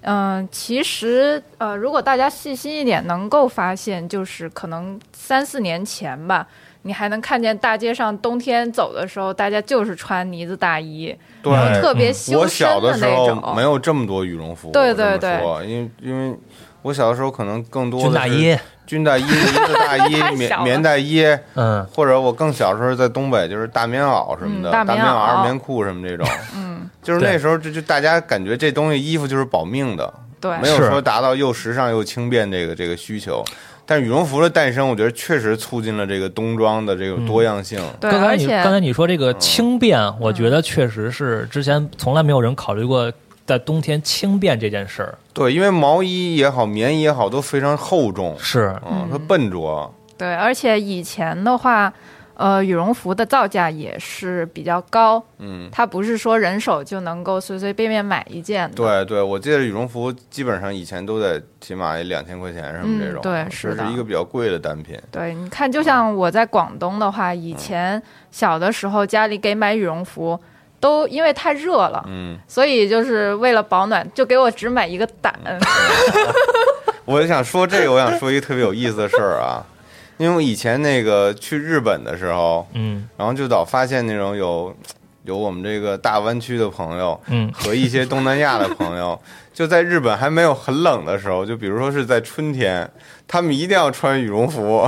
[0.00, 6.48] 嗯、其实呃，如果大家细心一点，能够发现，就是可能三四年前吧。
[6.82, 13.54] 你还能看见大街上冬天走的时候，大家就是穿呢子大衣，对然后特别嗯修我身小的时候那种。
[13.54, 16.34] 没有这么多羽绒服，对对对说因为因为
[16.80, 18.56] 我小的时候可能更多的军大衣，
[18.88, 21.22] 军大衣、呢子大衣、 棉棉大衣，
[21.54, 21.86] 嗯。
[21.94, 25.02] 或者我更小时候在东北就是大棉袄什么的，嗯大棉袄。
[25.02, 33.44] 棉二棉裤什么这种，嗯，就是那时候就就大家感觉这东西衣服就是保命的，对，没有说达到又时尚又轻便这个这个需求。
[33.84, 37.80] 但是羽绒服的诞生，我觉得确实促进了这个冬装的这个多样性。
[37.98, 43.10] 对，刚才你刚才你说这个轻便，我觉得确实是之前从来没有人考虑过
[43.48, 45.16] 在冬天轻便这件事儿。
[45.32, 51.90] 对，因为毛衣也好，棉衣也好，都非常厚重，是，嗯，它笨拙，对，而且以前的话，
[52.34, 58.76] 呃，羽绒服的造价也是比较高，嗯，它不是说人手就能够随随便便买一件的。
[58.76, 63.86] 对对，我记得羽绒服基本上以前都得起码两千块钱什么这种，嗯对是的。
[63.86, 64.94] 是一个比较贵的单品。
[65.10, 70.38] 对，你看，就像我在广东的话，以前小的时候家里给买羽绒服，
[70.80, 75.34] 都因为太热了，嗯，所以就是为了保暖，就给我只买一个胆。
[77.04, 79.64] 我就想说这个，我想说一个特别有意思的事儿啊，
[80.18, 84.74] 因为我以前那个去日本的时候，嗯然后就老发现那种有
[85.24, 89.18] 有我们这个大湾区的朋友嗯和一些东南亚的朋友，
[89.54, 92.88] 就在日本还没有很冷的时候，就比如说是在春天，
[93.26, 94.86] 他们一定要穿羽绒服。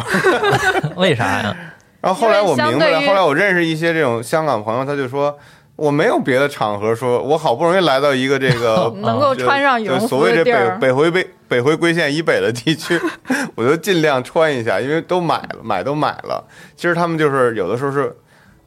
[0.96, 1.56] 为啥呀？
[2.02, 5.36] 然后后来我明白了，后来我认识一些这种香港朋友，他就说。
[5.80, 13.00] 我没有别的场合说，我好不容易来到一个这个 能够穿上羽绒服就所谓这北北回北北回归线以北的地区，
[13.56, 16.44] 我就尽量穿一下，因为都买了，买都买了。
[16.76, 18.14] 其实他们就是有的时候是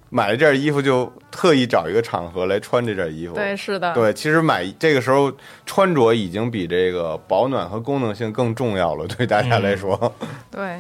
[0.09, 3.35] 买了件衣服，就特意找一个场合来穿这件衣服。
[3.35, 5.31] 对，是的，对，其实买这个时候
[5.67, 10.11] 穿着已经比这个保暖和功能性更重要了，对大家来说。
[10.49, 10.79] 对，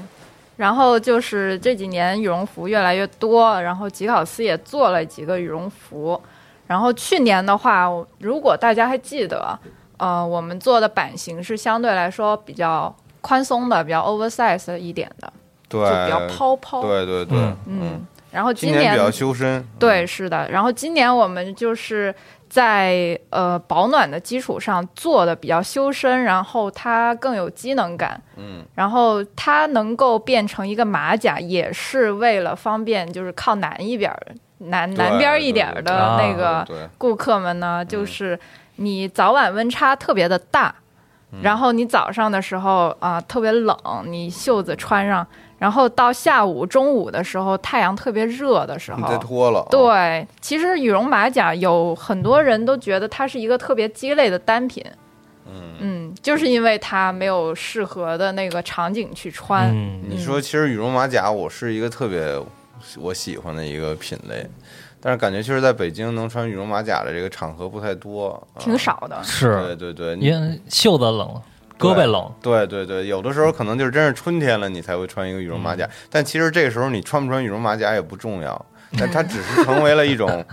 [0.55, 6.19] 然后就是这几年羽绒服越来越多，然后吉考斯也做了几个羽绒服。
[6.65, 7.89] 然后去年的话，
[8.19, 9.57] 如果大家还记得，
[9.97, 15.31] 呃，我们做的版型是相对来说比较宽松的，比较 oversize 一点的，
[15.67, 16.81] 对，就比较泡泡。
[16.81, 20.49] 对对对，嗯嗯，然后今今年比较修身，对，是的。
[20.49, 22.13] 然后今年我们就是
[22.53, 28.21] 在呃保暖的基础上做的比较修身，然后它更有机能感。
[28.35, 34.21] 嗯，然后它能够变成一个马甲，也是为了方便，就是靠南一边儿、
[34.59, 36.63] 南南边儿一点儿的那个，
[36.99, 38.39] 顾客们呢，就是
[38.75, 40.75] 你早晚温差特别的大，
[41.41, 45.25] 然后你早上的时候啊、特别冷，你袖子穿上，
[45.63, 49.17] 然后到下午、中午的时候太阳特别热的时你再候。
[49.19, 54.83] 脱了，啊，对，其实羽绒马甲有很多人都觉得它是一个特别鸡肋的单品，
[55.45, 55.53] 嗯。
[55.79, 59.69] 嗯就是因为它没有适合的那个场景去穿。
[59.73, 62.37] 嗯，你说其实羽绒马甲我是一个特别
[62.99, 64.45] 我喜欢的一个品类，
[64.99, 68.59] 但是感觉确实在北京能穿羽绒马甲的这个场合不太多，啊。
[68.59, 69.75] 挺少的，对是。
[69.77, 71.41] 对对，对因为袖子冷，
[71.83, 75.87] 胳膊冷，对对对，有的时候可能就是真是春天了，你才会穿一个羽绒马甲。
[76.09, 78.65] 但其实这个时候你穿不穿羽绒马甲也不重要，
[78.97, 80.45] 但它只是成为了一种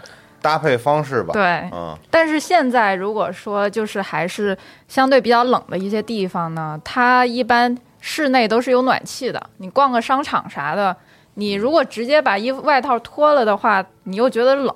[0.42, 1.32] 搭配方式吧。
[1.32, 1.42] 对。
[1.72, 4.56] 嗯，但是现在如果说就是还是
[4.88, 9.40] 相对比较冷的一些地方呢，它一般室内都是有暖气的。
[9.58, 10.96] 你逛个商场啥的，
[11.34, 14.74] 你如果直接把衣服外套脱了的话，你又觉得冷。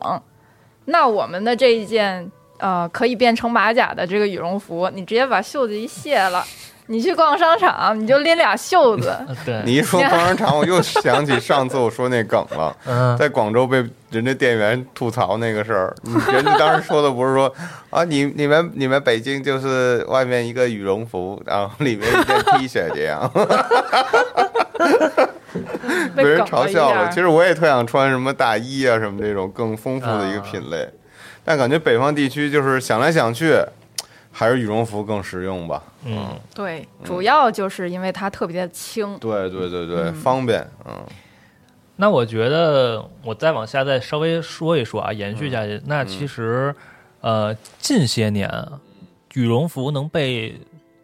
[0.86, 6.44] 那我们的这一件呃可以变成马甲的这个羽绒服，你直接把袖子一卸了，
[6.86, 15.94] 你去逛商场你就拎俩袖子，呃 对， 你一说逛商场，我又想起上次我说那梗了，嗯，在广州被人家店员吐槽那个事儿。
[16.32, 17.52] 人家当时说的不是说
[17.90, 23.30] 啊，你你们你们北京就是外面一个羽绒服，然后里面一件 T 恤这样。
[26.16, 27.08] 被人嘲笑了。
[27.10, 30.88] 其实我也特想穿什么大衣啊什么这种更丰富的一个啊品类，
[31.44, 33.54] 但感觉北方地区就是想来想去，
[34.32, 35.82] 还是羽绒服更实用吧。
[36.04, 39.18] 嗯，对，主要就是因为它特别的轻。
[39.18, 40.66] 对对对对，嗯方便。
[40.86, 40.92] 嗯
[41.96, 45.80] 那我觉得我再往下再稍微说一说啊，延续下去。
[45.86, 46.74] 那其实，
[47.20, 48.50] 呃，近些年
[49.34, 50.60] 羽绒服能被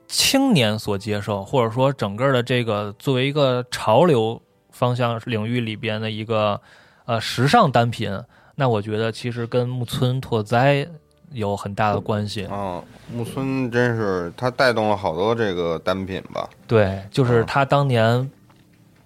[0.09, 6.61] 青年所接受，或者说整个的这个作为一个潮流方向领域里边的一个
[7.05, 8.11] 呃时尚单品，
[8.61, 10.87] 那我觉得其实跟木村拓哉
[11.33, 12.45] 有很大的关系。
[12.51, 16.47] 哦，木村真是他带动了好多这个单品吧。
[16.67, 18.31] 对，就是嗯他当年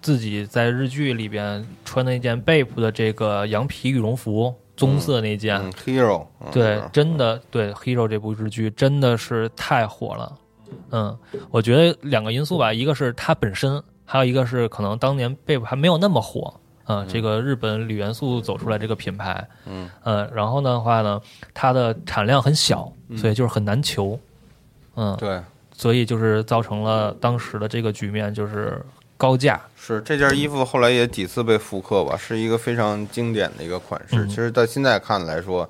[0.01, 10.37] 自己在日剧里边穿那件 Bape 的这个羊皮羽绒服，棕色那件，嗯，Hero，嗯对，真的对《Hero》这部日剧真的是太火了。
[10.91, 11.17] 嗯，
[11.49, 16.53] 我觉得两个因素吧，一个是它本身，还有一个是可能当年 Bape 还没有那么火。
[16.87, 21.19] 嗯，这个日本铝元素走出来这个品牌，嗯呃，然后的话呢，
[21.53, 24.19] 它的产量很小，所以就是很难求。
[24.95, 25.41] 嗯，对，
[25.73, 28.79] 所以就是造成了当时的这个局面，就是
[29.17, 29.59] 高价。
[29.75, 34.17] 是这件衣服后来也几次被复刻吧，是一个非常经典的一个款式。
[34.17, 35.69] 嗯其实到现在看来说，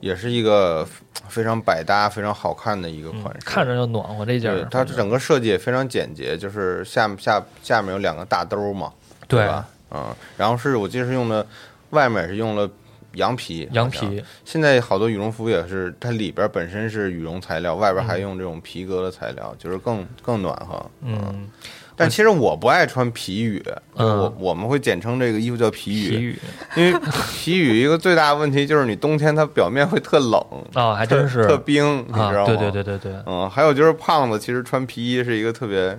[0.00, 0.86] 也是一个
[1.28, 3.46] 非常百搭、非常好看的一个嗯款式。
[3.46, 8.92] 看着就暖和这件它整个设计也非常简洁，就是下下下面有两个大兜嘛，
[9.26, 9.66] 对吧？
[9.90, 11.46] 嗯，然后是我记得是用的，
[11.90, 12.68] 外面也是用了
[13.14, 20.84] 羊皮，羊皮，现在好多羽绒服也是，它里边本身是羽绒材料，外边还用这种皮革的材料，就是更更暖和。
[21.02, 21.48] 嗯，
[21.96, 23.58] 但其实我不爱穿皮羽，
[23.96, 26.38] 就是我嗯我们会简称这个衣服叫皮羽，皮羽
[26.76, 27.00] 因为
[27.32, 30.44] 皮羽一个最大的问题就是你冬天它表面会特冷，
[30.74, 32.46] 哦，还真是特特冰，你知啊，道吗？
[32.46, 35.98] 对对对对对，嗯，还有就是胖子其实穿皮衣是一个特别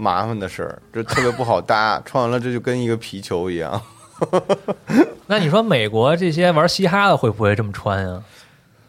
[0.00, 3.82] 麻烦的事儿，这特别不好搭，穿完了这就跟一个皮球一样。
[5.26, 8.22] 那你说美国这些玩嘻哈的会不会这么穿呀？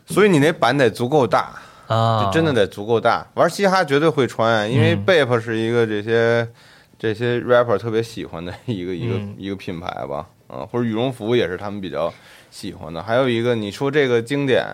[0.05, 1.51] 所以你那版得足够大，
[1.87, 3.25] 啊，就真的得足够大。
[3.33, 6.47] 玩嘻哈绝对会穿，因为嗯 Bape 是一个这些
[6.97, 12.13] 这些 rapper 特别喜欢的一个一个、嗯一个品牌吧，嗯，或者羽绒服也是他们比较
[12.51, 13.01] 喜欢的。
[13.01, 14.65] 还有一个，你说这个经典，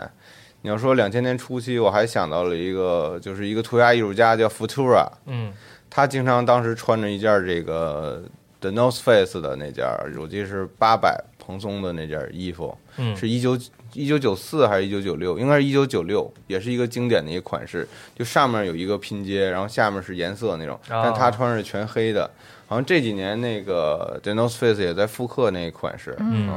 [0.62, 5.54] 你要说两千年初期，我还想到了一个，就是一个涂鸦艺术家叫 Futura，嗯
[5.95, 8.21] 他经常当时穿着一件这个
[8.60, 9.86] The North Face 的那件，
[10.19, 13.58] 我记得是八百蓬松的那件衣服，嗯是一九
[13.93, 15.39] 一九九四还是一九九六？
[15.39, 22.29] 应该是一九九六，也是一个经典的一个款式，就上面有一个拼接，然后下面是颜色那种，哦但他穿的是全黑的。
[22.67, 26.50] 好像这几年那个 The North Face 也在复刻那个款式，嗯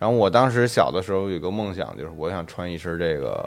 [0.00, 3.44] 然后我当时小的时候有个梦想，就是我想穿一身这个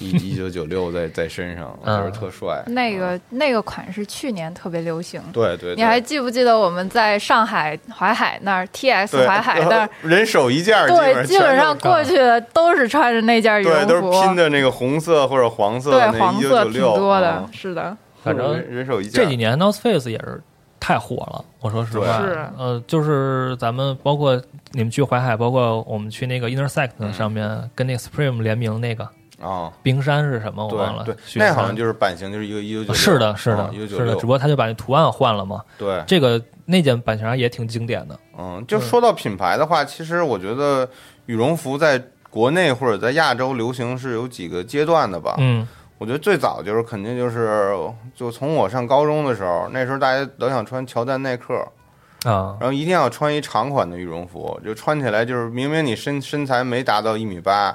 [0.00, 2.60] 一 一九九六在在身上，我觉得特帅。
[2.66, 5.22] 那个那个款式去年特别流行。
[5.32, 17.96] 对对，对你还记不记得我们在上海淮海那儿，TS 对淮海那儿，人手一件儿，对，基本上过去的都是穿着那件羽绒服对，都是拼的那个红色或者黄色对，黄色挺多的嗯，是的。
[18.24, 19.12] 反正人人手一件。
[19.12, 20.42] 这几年 North Face 也是
[20.82, 21.44] 太火了。
[21.60, 24.34] 我说实话，是呃，就是咱们包括
[24.72, 29.08] 你们去淮海，包括我们去那个 Intersect 嗯上面、跟那个 Supreme 联名那个
[29.40, 30.66] 啊，冰山是什么？
[30.66, 31.04] 我忘了。
[31.04, 35.62] 对对，那好像就是版型，就是一个一九九，是的，是的，一九九是的，只不，过他就把那图案换了嘛。
[35.78, 38.18] 对，这个那件版型也挺经典的。
[38.36, 40.88] 嗯，就说到品牌的话，其实我觉得
[41.26, 45.36] 羽绒服在国内或者在亚洲流行是有几个阶段的吧。
[45.38, 45.68] 嗯
[46.02, 47.70] 我觉得最早就是肯定就是，
[48.12, 51.54] 就从我上高中的时候，那时候大家都想穿乔丹耐克，
[52.24, 57.72] 啊，然后一定要穿一长款的羽绒服，就穿起来就是明明你身身材没达到一米八，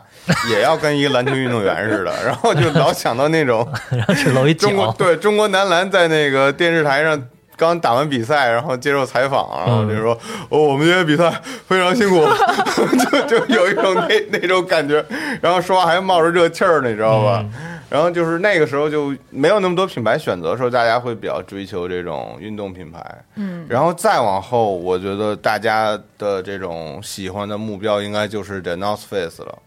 [0.49, 10.13] 也要跟一个篮球运动员似的，然后就老想到那种 然后只露一中，国对中国男篮在那个电视台上刚打完比赛，然后接受采访，然后就说
[10.49, 11.31] ：“哦，我们今天比赛
[11.65, 12.27] 非常辛苦。
[13.09, 15.01] 就”就有一种那那种感觉，
[15.41, 17.45] 然后说话还冒着热气儿，你知道吧？
[17.89, 23.23] 然后就是那个时候就没有那么多品牌选择的时候，大家会比较追求这种运动品牌。
[23.35, 29.57] 嗯，然后再往后，我觉得大家的这种喜欢的目标应该就是 The North Face 了。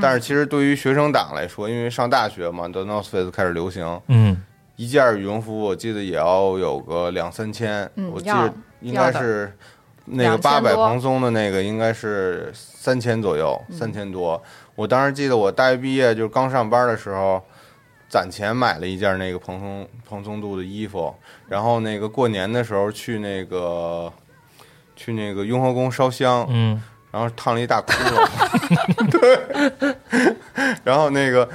[0.00, 4.42] 但是其实对于学生党来说，因为上大学嘛，The North Face 开始流行，嗯。
[4.76, 8.50] 一件羽绒服我记得也要有个两三千，嗯我记得
[8.80, 9.54] 应该是
[10.06, 12.50] 那个八百蓬松的那个应该是
[12.82, 14.42] 三千左右，三千多。
[14.74, 17.44] 我当时记得我大学毕业就是刚上班的时候，
[18.08, 21.14] 攒钱买了一件那个蓬松蓬松度的衣服，
[21.46, 24.10] 然后那个过年的时候去那个
[24.96, 29.94] 去那个雍和宫烧香，嗯然后烫了一大窟窿， 对，
[30.82, 31.46] 然后那个。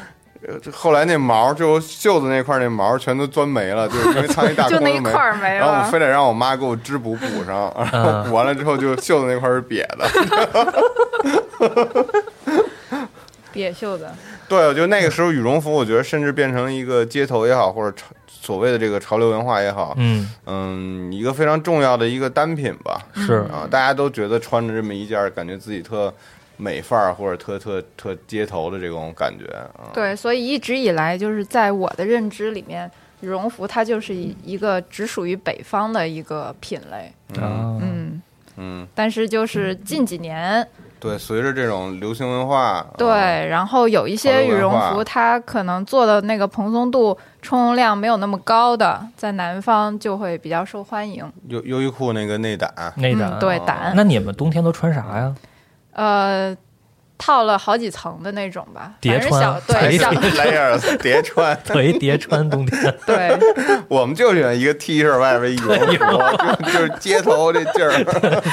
[0.48, 5.84] 呃这后来那毛就袖子那块儿那毛全都钻没了，就是因为烫一大 窟就那一窿没块儿没然后我了。
[5.86, 10.08] 非得让我妈给我织补补上，然后补完了之后就袖子那块儿是瘪的。
[13.54, 14.08] 瘪袖子，
[14.50, 23.02] 对，我觉得那个时候羽绒服，我觉得甚至变成了一个街头也好，或者潮所谓的这个潮流文化也好，嗯，嗯，一个非常重要的一个单品吧。
[23.16, 26.14] 是啊，大家都觉得穿着这么一件儿，感觉自己特
[26.58, 29.46] 美范儿，或者特特特街头的这种感觉
[29.78, 29.92] 啊。
[29.94, 32.90] 对，所以一直以来就是在我的认知里面，
[33.22, 37.12] 羽绒服它就是一一个只属于北方的一个品类。
[37.42, 38.22] 啊，嗯，
[38.58, 40.66] 嗯，但是就是近几年，
[41.00, 51.30] 对，随着这种流行文化，对，啊然后有一些羽绒服，它可能做的那个蓬松度、充绒量没有那么高的，在南方就会比较受欢迎。
[51.50, 55.36] 优优衣库那个内胆，内胆、嗯，对啊胆，那你们冬天都穿啥呀？
[55.96, 56.56] 呃，
[57.18, 63.38] 套了好几层的那种吧，叠穿对小 layers 叠穿，腿叠穿冬天，对，
[63.88, 68.44] 我们就喜欢一个 T 恤外边一羽绒服，就就是街头这劲儿。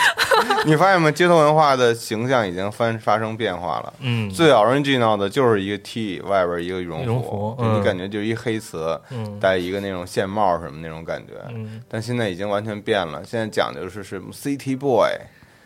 [0.64, 1.10] 你发现吗？
[1.10, 3.92] 街头文化的形象已经发发生变化了。
[4.00, 11.32] 嗯最 original 的就是一个 T 外边一个羽绒服就你嗯感觉就是一黑瓷，嗯戴一个那种线帽什么那种感觉。
[11.50, 15.10] 嗯但现在已经完全变了，现在讲究是什么 City Boy，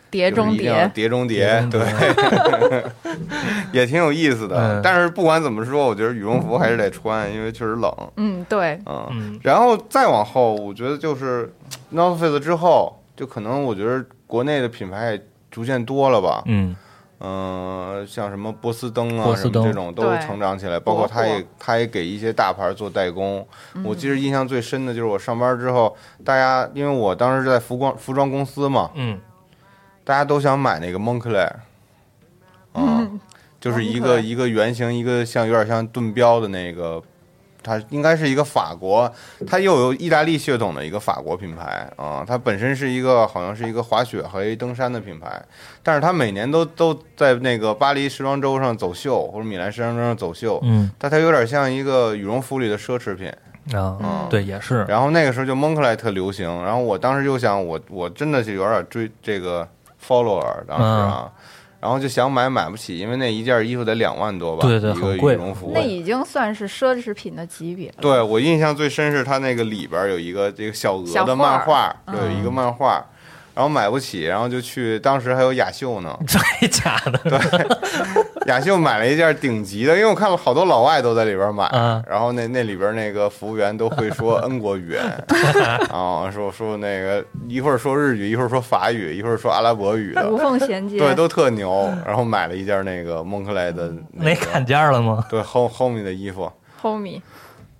[0.09, 2.83] 叠中就是一定要叠，叠中叠，叠中对，
[3.73, 4.81] 也挺有意思的嗯。
[4.83, 7.91] 但是不管怎么说，我觉得羽绒服还是得穿，因为确实冷。
[8.15, 9.39] 嗯，对，嗯，嗯。
[9.43, 11.53] 然后再往后，我觉得就是
[11.93, 16.43] North Face 之后，就可能我觉得国内的品牌也逐渐多了吧。
[16.45, 16.75] 嗯。
[17.19, 23.43] 嗯，像什么波司登啊什么这种都成长起来，包括他也他也给一些大牌做代工。
[23.83, 29.19] 我记得印象最深的就是我上班之后，大家因为我当时是在服装服装公司嘛，嗯
[30.07, 31.51] 大家都想买那个 Moncler，
[32.71, 33.05] 啊，
[33.59, 37.03] 就是一个一个圆形，一个像有点像盾标的那个，
[37.61, 39.13] 它应该是一个法国，
[39.45, 45.43] 它又有意大利血统的一个法国品牌啊，它本身是一个好像是一个滑雪和一登山的品牌，
[45.83, 50.89] 但是它每年都都在那个巴黎时装周上走秀或者米兰时装周上走秀，嗯。
[50.97, 53.27] 但它有点像一个羽绒服里的奢侈品。
[53.77, 59.67] 啊，嗯对，也是，然后那个时候就蒙克莱特流行，然后我当时就想我我真的是有点追这个
[60.07, 61.29] follower 当时啊，
[61.79, 65.81] 然后就想买买不起，因为那一件衣服得两万多吧，对对一个很贵羽绒服那。
[65.81, 67.95] 已经算是奢侈品的级别了。
[67.99, 73.05] 对我印象最深是它那个里边有一个这个小鹅的漫画，嗯对，有一个漫画，
[73.57, 77.67] 然后买不起，然后就去当时还有雅秀呢， 真的假的？
[78.45, 84.89] 雅秀买了一件顶级的，因为我看了好多老外都在里边买，嗯然后那那里边那个服务员都会说 N 国语。
[84.89, 85.01] 言，
[85.89, 90.29] 啊，说说那个一会儿说日语，一会儿说法语，一会儿说阿拉伯语的。
[90.29, 91.91] 无，缝衔接，对，都特牛。
[92.05, 95.25] 然后买了一件那个蒙克莱的那个没砍价了吗？
[95.31, 96.49] 对 home homie 的衣服
[96.79, 97.19] ，homie，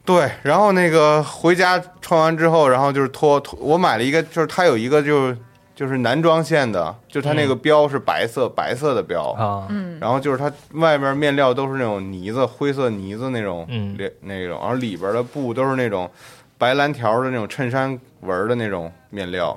[0.03, 5.37] 对，然后那个回家穿完之后，然后就是脱脱，我买了一个，就是它有一个就是
[5.77, 13.95] 就是男装线的，就它那个标是白色、白色的标，啊，嗯，然后就是它外面面料都是那种呢子灰色呢子那种，嗯。
[13.95, 16.09] 那那种，然后里边的布都是那种
[16.57, 19.55] 白蓝条的那种衬衫纹的那种面料，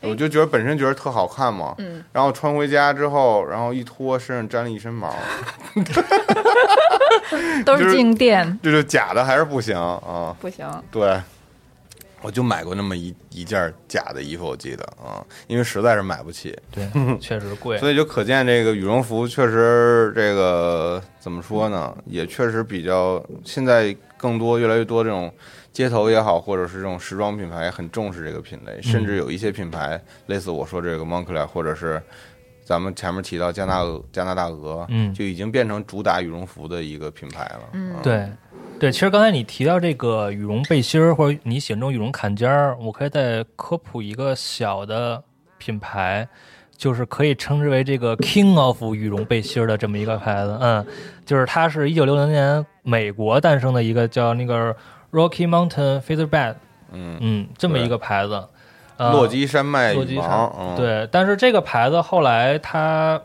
[0.00, 1.74] 我就觉得本身觉得特好看嘛。
[1.78, 2.04] 嗯。
[2.12, 5.12] 然后穿回家之后，然后一脱，身上沾了一身毛，
[7.66, 10.36] 都就是是静电，这就假的还是不行啊。
[10.40, 10.64] 不行。
[10.92, 11.20] 对，
[12.22, 16.88] 我就买过那么一一件假的衣服，我记得啊，因为实在是买不起，对，
[17.20, 17.78] 确实贵。
[17.78, 25.32] 所以就可见这个羽绒服确实这个怎么说呢，也确实比较现在更多越来越多这种
[25.72, 32.02] 街头也好，或者是这种时装品牌也很重视这个品类，甚至有一些品牌类似我说这个 Moncler 或者是。
[32.64, 37.60] 咱们前面提到加拿加拿大鹅，嗯就已经变成主打羽绒服的一个品牌了。
[37.72, 38.28] 嗯对，
[38.78, 45.20] 对，其实刚才你提到这个羽绒背心儿，或者你喜欢这种羽绒坎肩儿，我可以再科普一个小的
[45.58, 46.26] 品牌，
[46.76, 50.56] 就是可以称之为这个 King of 羽绒背心儿的这么一个牌子。
[50.60, 50.86] 嗯，
[51.26, 54.74] 就是它是一九六零年美国诞生的一个叫那个
[55.10, 56.54] Rocky Mountain Featherbed，
[56.92, 58.48] 嗯，嗯，这么一个牌子。
[58.96, 63.20] 呃落基山脉羽落基山毛，嗯，对，但是这个牌子后来它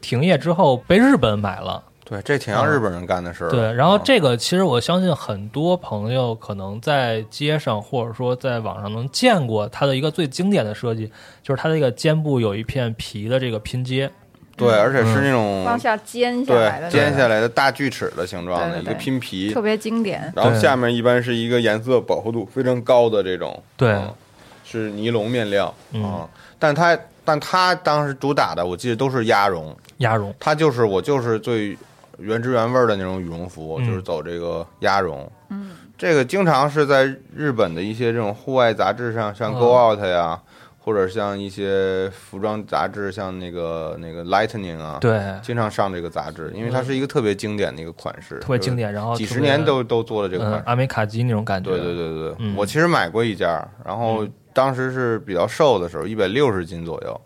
[0.00, 1.82] 停业之后被日本买了。
[2.04, 3.48] 对，这挺像日本人干的事儿。
[3.48, 11.10] 对，然后嗯这个其实我相信很多朋友可能在街上或者说在网上能见过它的一个最经典的设计，
[11.42, 14.10] 就是它的这个肩部有一片皮的这个拼接。
[14.56, 20.32] 对，而且是那种往下尖下来的尖下来的大锯齿的形状的一个拼皮特，别经典。
[20.36, 24.14] 然后下面一般是一个颜色饱和度非常高的这种，对嗯
[24.62, 26.28] 是尼龙面料嗯啊，
[26.58, 31.76] 但它但它当时主打的我记得都是鸭绒，鸭绒，它就是我就是最
[32.18, 33.86] 原汁原味儿的那种羽绒服，嗯。
[33.86, 35.30] 就是走这个鸭绒。
[35.50, 37.04] 嗯，这个经常是在
[37.34, 40.40] 日本的一些这种户外杂志上，像嗯 Go Out 呀，
[40.78, 50.62] 或者像一些服装杂志，像那个那个 Lightning 啊，，对，经常上这个杂志，因为它是一个特别经典的一个款式，特别经典，然后几十年都都做了这款式。
[50.66, 51.70] 阿美卡基那种感觉。
[51.70, 57.20] 对对对对我其实买过一件儿，然后当时是比较瘦的时候，一百六十斤左右，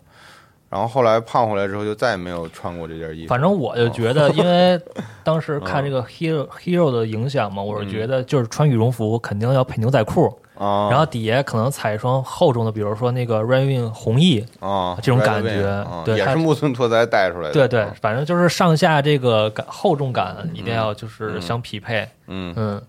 [0.69, 3.29] 然后后来胖回来之后就再也没有穿过这件衣服。
[3.29, 4.79] 反正我就觉得， 因为
[5.23, 17.53] 当时看这个 hero hero 的影响嘛，我是觉得就是穿羽绒服肯定要配牛仔裤，啊，然后底下可能踩一双厚重的，比如说那个 Rain 红翼，啊，这种感觉对也是木村拓哉带出来的。
[17.53, 22.07] 对对啊，反正就是上下这个感厚重感一定要就是相匹配。
[22.27, 22.81] 嗯，嗯，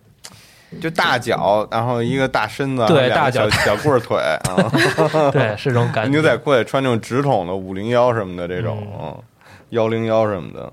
[0.80, 4.70] 就大脚，然后一个大身子，对大脚小小棍儿腿啊，
[5.32, 6.10] 对，是这种感 觉。
[6.10, 9.16] 牛仔裤也穿这种直筒的五零幺什么的这种，嗯，
[9.70, 10.72] 幺零幺什么的，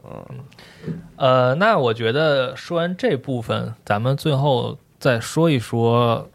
[0.86, 6.28] 嗯，呃，那我觉得说完这部分，咱们最后再说一说，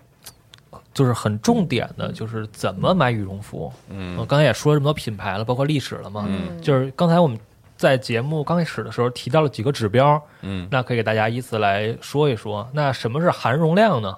[0.93, 3.73] 就是很重点的，就是怎么买羽绒服。
[3.89, 6.25] 嗯我刚才也说了这么多品牌了，包括历史了嘛。
[6.29, 7.39] 嗯就是刚才我们
[7.83, 12.65] 在节目刚开始的时候提到了几个指标，嗯那可以给大家依次来说一说。
[12.73, 14.17] 那什么是含绒量呢？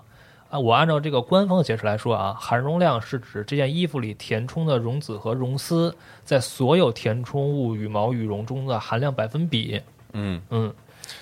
[0.51, 5.97] 啊，我按照这个官方的解释来说啊，含绒量是指这件衣服里填充的绒子和绒丝
[6.27, 9.81] 在所有填充物羽毛羽绒中的含量百分比。
[10.12, 10.71] 嗯，嗯，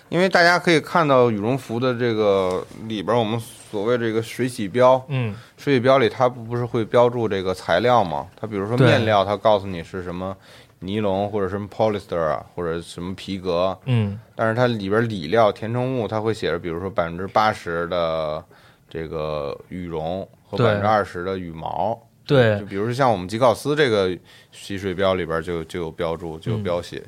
[0.08, 8.26] 因为大家可以看到羽绒服的这个里边，我们所谓这个水洗标，嗯，水洗标里它不是会标注这个材料吗？
[8.36, 10.36] 它比如说面料，它告诉你是什么
[10.82, 18.44] 尼龙或者什么 polyester 啊，或者什么皮革，嗯，但是它里边里料填充物，它会写着，比如说百分之八十的
[18.90, 21.98] 这个羽绒和百分之二十的羽毛。
[22.24, 24.16] 对就比如说像我们吉考斯这个
[24.52, 27.02] 洗水标里边就就有标注，就有嗯标写。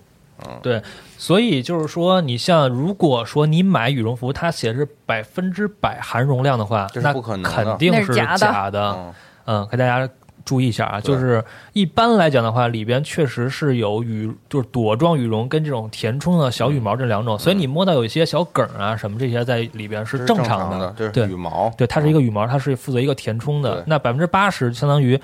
[0.45, 0.83] 嗯对，
[1.17, 8.93] 所以就是说，你像如果说你买羽绒服，它写的是百分之百含绒量的话，那这是不可能的肯定是假的假的。
[8.93, 9.15] 嗯
[9.47, 10.09] 嗯，给大家
[10.45, 11.43] 注意一下啊，就是
[11.73, 21.25] 一般来讲的话，里边确实是有羽，就是朵状羽绒跟这种填充的小羽毛这两种，所以你摸到有一些小梗啊什么这些在里边是这是正常的，这对。
[21.25, 21.73] 是羽毛。
[21.79, 23.77] 对，它是一个羽毛，它是负责一个填充的。
[23.77, 23.85] 对。
[23.87, 25.19] 那百分之八十相当于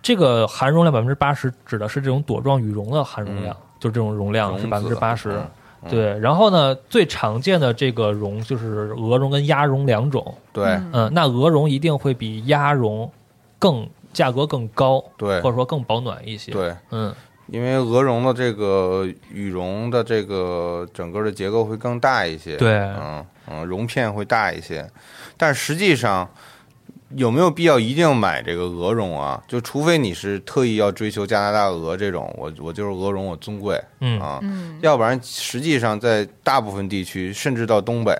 [0.00, 5.30] 这个含绒量百分之八十指的是这种朵状羽绒的含绒量，就是这种容量是百分之八十。
[5.30, 5.90] 嗯。
[5.90, 10.32] 对，然后呢，最常见的这个绒就是鹅绒跟鸭绒两种。
[10.52, 10.64] 对。
[10.92, 13.10] 嗯，那鹅绒一定会比鸭绒
[13.58, 17.14] 更价格更高，对或者说更保暖一些。，对，嗯，
[17.46, 22.56] 因为鹅绒的这个羽绒的这个整个的结构会更大一些。
[22.56, 24.88] 对嗯嗯，绒片会大一些，
[25.36, 26.30] 但实际上
[27.16, 29.42] 有没有必要一定买这个鹅绒啊？
[29.48, 38.16] 就除非你是特意要追求加拿大鹅这种，我我就是鹅绒我尊贵嗯啊，嗯，要不然实际上在大部分地区，甚至到东北。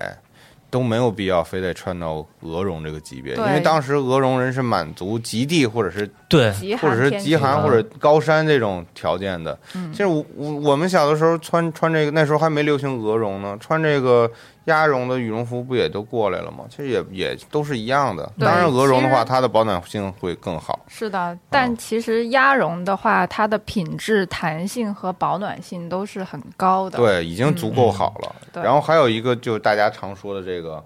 [0.73, 9.57] 都没有必要非得穿到鹅绒这个级别，因为当时鹅绒人是满足极地或者是对，或者是极寒或者高山这种条件的。
[9.75, 9.93] 嗯。
[9.93, 14.31] 其实我我我们小的时候穿穿这个，那时候还没流行鹅绒呢，穿这个
[14.67, 16.65] 鸭绒的羽绒服不也都过来了吗？
[16.71, 18.31] 其实也也都是一样的。
[18.39, 20.79] 当然，鹅绒的话，它的保暖性会更好。
[20.89, 26.97] 是的，但其实鸭绒的话，它的品质、弹性和保暖性都是很高的。
[26.99, 28.35] 对，已经足够好了。
[28.53, 30.83] 对然后还有一个就是大家常说的这个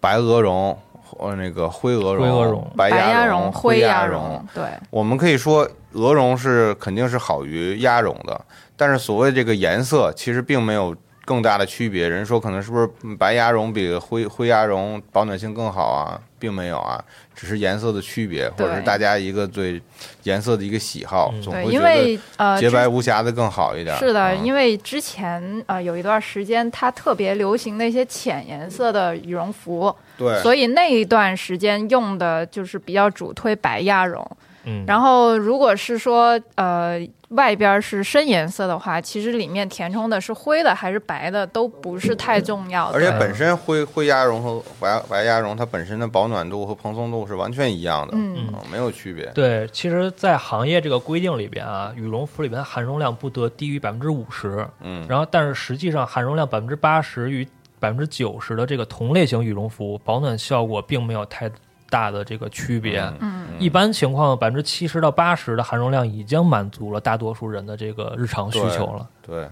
[0.00, 0.76] 白鹅绒，
[1.18, 8.40] 呃，那个灰鹅绒、灰鹅绒白白鸭绒、灰鸭绒。，对，我们可以说鹅绒是肯定是好于鸭绒的，
[8.76, 12.08] 但是所谓这个颜色其实并没有更大的区别。
[12.08, 16.20] 人说可能是不是白鸭绒比灰灰鸭绒保暖性更好啊？
[16.38, 17.02] 并没有啊，
[17.34, 19.80] 只是颜色的区别，或者是大家一个对
[20.24, 23.96] 颜色的一个喜好，嗯对，总会觉得因为呃，洁白无瑕的更好一点。
[23.96, 34.22] 是的，嗯因为之前呃有一段时间，它特别流行那些浅颜色的羽绒服，对，所以那一段时间用的就是比较主推白鸭绒。
[34.64, 36.98] 嗯，然后如果是说呃
[37.30, 42.96] 外边是深颜色的话，其实里面填充的是灰的还是白的都不是太重要的。
[42.96, 49.26] 而且本身灰灰鸭绒和白白鸭绒，它本身的保暖度和蓬松度是完全一样的，嗯没有区别。
[49.34, 57.46] 对，其实，在行业这个规定里边啊，羽绒服里边的含绒量不得低于百分之五十，嗯，然后但是实际上含绒量百分之八十与
[57.80, 61.50] 百分之九十的这个同类型羽绒服保暖效果并没有太
[61.88, 63.00] 大的这个区别。
[63.20, 69.08] 嗯嗯，一般情况，百分之七十到八十的含绒量已经满足了大多数人的这个日常需求了。
[69.22, 69.48] 对，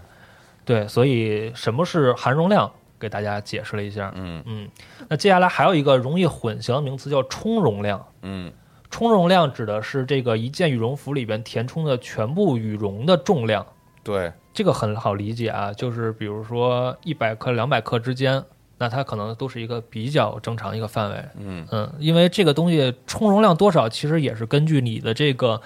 [0.65, 2.71] 对，所以什么是含绒量？
[2.99, 4.13] 给大家解释了一下。
[4.15, 4.69] 嗯嗯，
[5.09, 8.07] 那接下来还有一个容易混淆的名词叫充绒量。
[8.23, 8.53] 嗯
[8.91, 13.67] 充绒量指的是这个一件羽绒服里边填充的全部羽绒的重量。
[14.05, 18.45] 对，这个很好理解啊，就是比如说一百克、两百克之间，
[18.83, 21.25] 那它可能都是一个比较正常一个范围。
[21.39, 25.61] 嗯嗯，因为这个东西充绒量多少，其实也是根据你的这个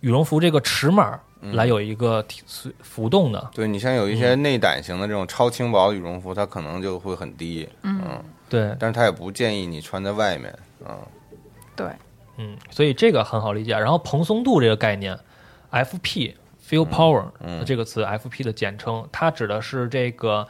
[0.00, 2.40] 羽绒服这个尺码嗯来有一个体
[2.80, 3.50] 浮动的。
[3.52, 8.00] 对你像有一些内胆型的这种超轻薄羽绒服，它可能就会很低，嗯，
[8.48, 10.58] 对，但是它也不建议你穿在外面，
[10.88, 10.96] 嗯
[11.76, 11.88] 对，
[12.38, 13.72] 嗯，所以这个很好理解。
[13.72, 15.14] 然后蓬松度这个概念
[15.70, 16.32] ，FP
[16.66, 20.48] feel power 嗯这个词，FP 的简称，它指的是这个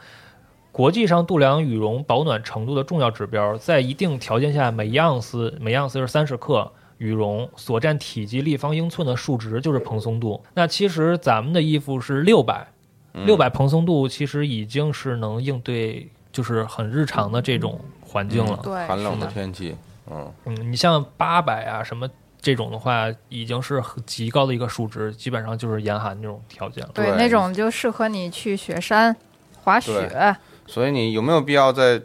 [0.75, 6.69] 国际上度量羽绒保暖程度的重要指标，在一定条件下，每盎司每盎司是三十克。
[6.97, 10.43] 羽绒所占体积立方英寸的数值就是蓬松度。
[10.53, 12.67] 那其实咱们的衣服是六百，
[13.13, 18.59] 嗯六百蓬松度其实已经是能应对就是很日常的这种环境了。
[18.61, 19.77] 对，寒冷的天气，
[20.11, 22.09] 嗯嗯，你像八百啊什么
[22.41, 26.91] 这种的话，已经是很极高的一个数值，基本上就是严寒这种条件了。
[26.93, 29.15] 对那种就适合你去雪山
[29.63, 30.35] 滑雪。
[30.67, 32.01] 所以你有没有必要在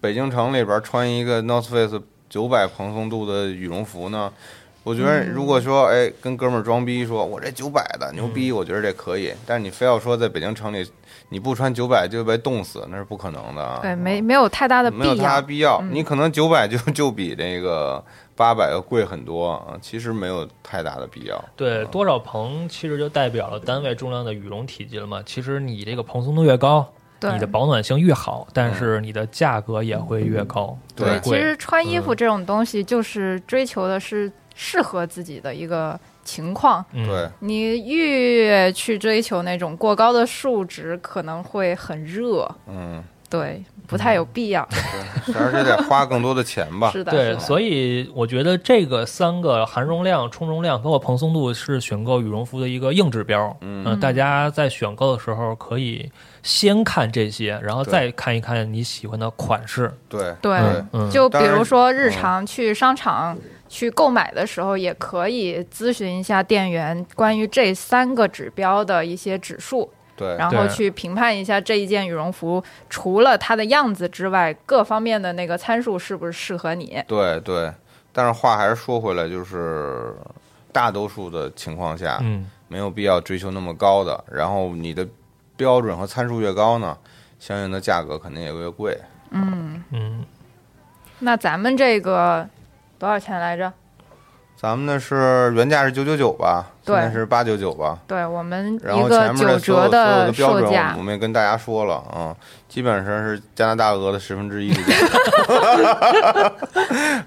[0.00, 4.32] 北京城里边穿一个 North Face 九百蓬松度的羽绒服呢？
[4.82, 9.32] 我觉得如果说，哎，跟哥们儿装逼说，我这九百的牛逼，我觉得这可以。
[9.44, 10.88] 但是你非要说在北京城里，
[11.30, 13.80] 你不穿九百就被冻死，那是不可能的啊。
[13.82, 15.42] 对，没没有太大的必没有太大要。
[15.42, 15.78] 必要。
[15.82, 18.00] 嗯你可能九百就就比那个
[18.36, 21.44] 八百要贵很多啊，其实没有太大的必要。
[21.56, 25.20] 对，多少蓬其实就代表了单位重量的羽绒体积了嘛。
[25.26, 31.18] 其实你这个蓬松度越高，对你的保暖性越好，但是你的价格也会越高，对。
[31.20, 36.84] 其实穿衣服嗯这种东西，就是追求的是适合自己的一个情况。
[36.92, 44.66] 嗯，对，你越去追求那种过高的数值，可能会很热，嗯，对，不太有必要。
[45.26, 46.90] 对，而且得花更多的钱吧。
[46.92, 53.56] 是的，对，所以我觉得这个三个含绒量、充绒量，包括蓬松度，是选购羽绒服的一个硬指标。
[53.62, 56.10] 嗯呃大家在选购的时候可以
[56.46, 59.92] 先看这些，然后再看一看你喜欢的款式。
[60.08, 63.36] 对对对嗯，就比如说日常去商场
[63.68, 77.02] 去购买的时候，也可以咨询一下店员关于这三个指标的一些指数，对然后去评判一下这一件羽绒服除了它的样子之外，各方面的那个参数是不是适合你。
[77.08, 77.72] 对对。
[78.12, 80.14] 但是话还是说回来，就是
[80.72, 84.24] 大多数的情况下，嗯，没有必要追求那么高的。
[84.30, 85.06] 然后你的
[85.56, 86.96] 标准和参数越高呢，
[87.38, 88.98] 相应的价格肯定也越贵。
[89.30, 90.24] 嗯，嗯，
[91.20, 92.48] 那咱们这个
[92.98, 93.72] 多少钱来着？
[94.56, 97.98] 咱们的是原价是九九九吧，现对在是八九九吧。
[98.06, 102.34] 对我们然后一个前面的九所有折所有的标准，我，们也跟大家说了啊、
[102.66, 104.94] 基本上是加拿大鹅的十分之一的价
[105.46, 106.52] 格。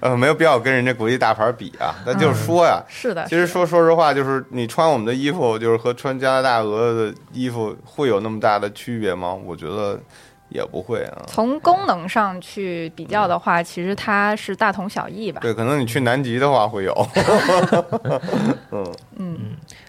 [0.00, 9.32] 呃，没有必要跟人家国际大牌比啊，但就是说呀，是的，其实说说实话，就是你穿我们的衣服，就是和穿加拿大鹅的衣服会有那么大的区别吗？
[9.32, 10.00] 我觉得
[10.50, 11.22] 也不会啊。
[11.26, 15.40] 从功能上去比较的话，其实它是大同小异吧。
[15.40, 17.08] 对，可能你去南极的话会有。
[18.70, 19.38] 嗯，嗯，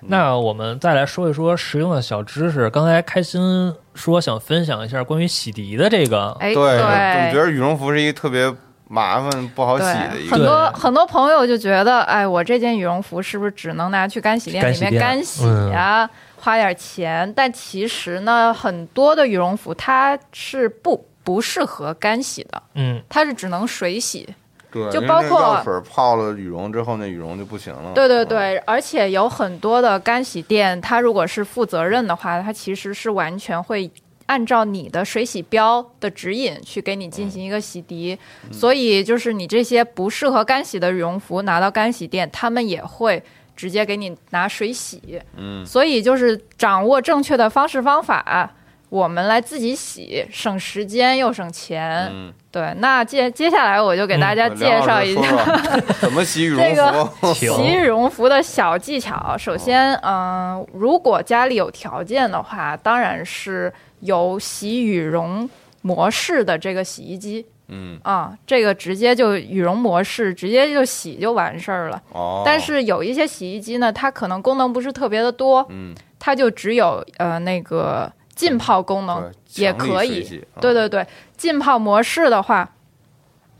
[0.03, 2.69] 那我们再来说一说实用的小知识。
[2.69, 8.51] 刚才开心说想分享一下关于洗涤的这个，哎，对，总觉得羽绒服是一个特别
[8.87, 10.45] 麻烦不好洗的一个很。
[10.45, 16.09] 多很多朋友就觉得，哎，我这件羽绒服是不是只能拿去干洗店里面干洗啊洗呀、嗯
[16.41, 17.31] 花点钱？
[17.35, 24.27] 但其实呢，很多的羽绒服它是不不适合干洗的，嗯，它是只能水洗。
[24.71, 27.91] 对，就包括药水泡了羽绒之后，那羽绒就不行了。
[27.93, 33.91] 对对嗯，对，而且有很多的干洗店，它如果是负责任的话，它其实是完全会
[34.27, 38.17] 按照你的水洗标的指引去给你进行一个洗涤。
[38.45, 43.21] 嗯所以就是你这些不适合干洗的羽绒服拿到干洗店，他们也会
[43.55, 45.21] 直接给你拿水洗。
[45.37, 48.51] 嗯，所以就是掌握正确的方式方法。
[48.89, 52.09] 我们来自己洗，省时间又省钱。
[52.11, 55.21] 嗯，对，那接接下来我就给大家介绍一下、
[56.01, 57.33] 怎么洗羽绒这个 服。
[57.33, 63.71] 洗羽绒服的小技巧，首先，嗯、如果家里有条件的话，当然是
[64.01, 65.49] 有洗羽绒
[65.83, 72.01] 模式的这个洗衣机嗯，啊，这个直接就羽绒模式，直接就洗就完事儿了。
[72.11, 82.69] 哦，但是有一些洗衣机呢，它可能功能不是特别的多，嗯，它就只有呃那个浸泡功能，也可以对对对，浸泡模式的话，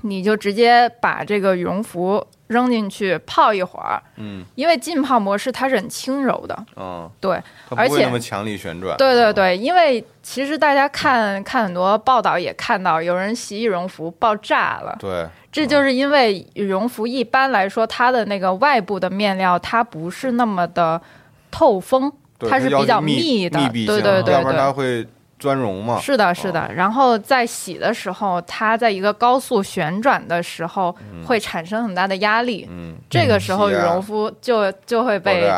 [0.01, 4.45] 你就直接把这个羽绒服扔进去泡一会儿，嗯。
[4.55, 8.95] 因为浸泡模式它是很轻柔的，嗯，对而且那么强力旋转。
[8.97, 21.01] 对对对，因为其实大家看看很多报道也看到有人洗羽绒服爆炸了，对，这就是因为羽绒服一般来说它的那个外部的面料它不是那么的
[21.49, 24.73] 透风，它是比较密密的，对对对要不然它对。
[24.73, 25.07] 会
[25.41, 25.99] 钻绒嘛。
[25.99, 26.71] 是的，是的。
[26.73, 32.67] 然后在洗的时候，它在一个高速旋转的时候，会产生很大的压力。
[32.69, 35.51] 嗯，这个时候羽绒服就就会被。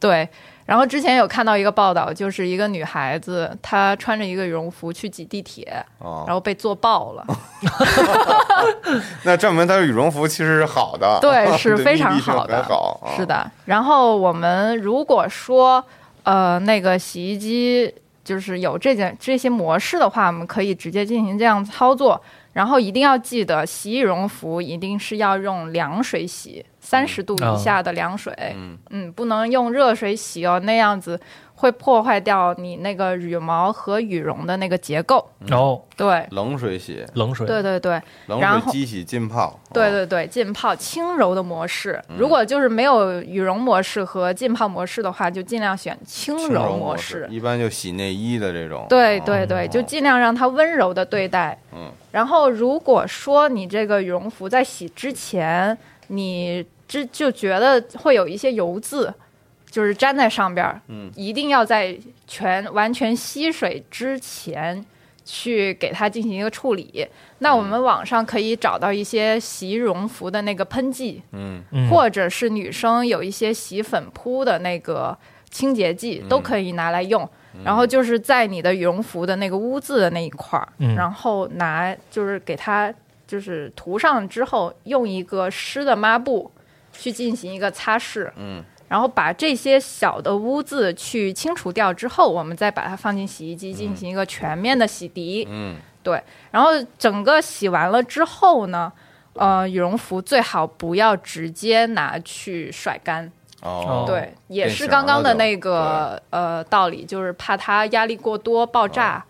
[0.00, 0.26] 对。
[0.64, 5.64] 然后之前有看到一个报道，就是一个女孩子，她穿着一个羽绒服去挤地铁，
[5.98, 7.26] 然哦，后被坐爆了。
[9.24, 13.50] 那证明她的羽绒服其实是好的，对是 非常好的很好，啊是，的。
[13.64, 15.82] 然后我们如果说
[16.24, 17.94] 呃那个洗衣机
[18.28, 22.20] 就是有这件这些模式的话，我们可以直接进行这样操作。
[22.52, 28.34] 然后一定要记得，洗羽绒服一定是要用凉水洗，三十度以下的凉水。
[28.56, 31.18] 嗯嗯，不能用热水洗哦，那样子
[31.58, 35.28] 会破坏掉你那个羽毛和羽绒的那个结构。
[35.46, 39.48] 然后对，冷水洗，冷水，对对对，冷然后水机洗浸泡。
[39.48, 42.00] 哦，对对对，浸泡轻柔的模式。
[42.08, 47.26] 嗯如果就是没有羽绒模式和浸泡模式的话，就尽量选轻轻柔模式。
[47.30, 48.82] 一般就洗内衣的这种。
[48.82, 51.58] 哦对对对，就尽量让它温柔的对待。
[51.74, 51.90] 嗯。
[52.12, 59.12] 然后，如果说你这个羽绒服在洗之前，你之就觉得会有一些油渍，
[59.70, 61.96] 就是粘在上边儿，嗯，一定要在
[62.26, 64.84] 全完全吸水之前
[65.24, 67.06] 去给它进行一个处理。
[67.40, 71.62] 那我们网上可以找到一些洗羽绒服的那个喷剂，嗯。
[71.70, 71.88] 嗯。
[71.88, 75.16] 或者是女生有一些洗粉扑的那个
[75.50, 76.28] 清洁剂，嗯。
[76.28, 77.28] 都可以拿来用。
[77.64, 80.94] 然后就是在你的羽绒服的那个污渍的那一块儿，嗯。
[80.94, 82.92] 然后拿就是给它
[83.26, 86.50] 就是涂上之后，用一个湿的抹布
[86.92, 95.46] 去进行一个擦拭，嗯，然后把这些小的污渍去清除掉之后，我们再把它放进洗衣机进行一个全面的洗涤。
[95.48, 95.76] 嗯。
[96.00, 98.90] 对然后整个洗完了之后呢，
[99.34, 103.30] 呃，羽绒服最好不要直接拿去甩干，
[103.60, 109.22] 哦，对，也是刚刚的那个呃道理，就是怕它压力过多爆炸，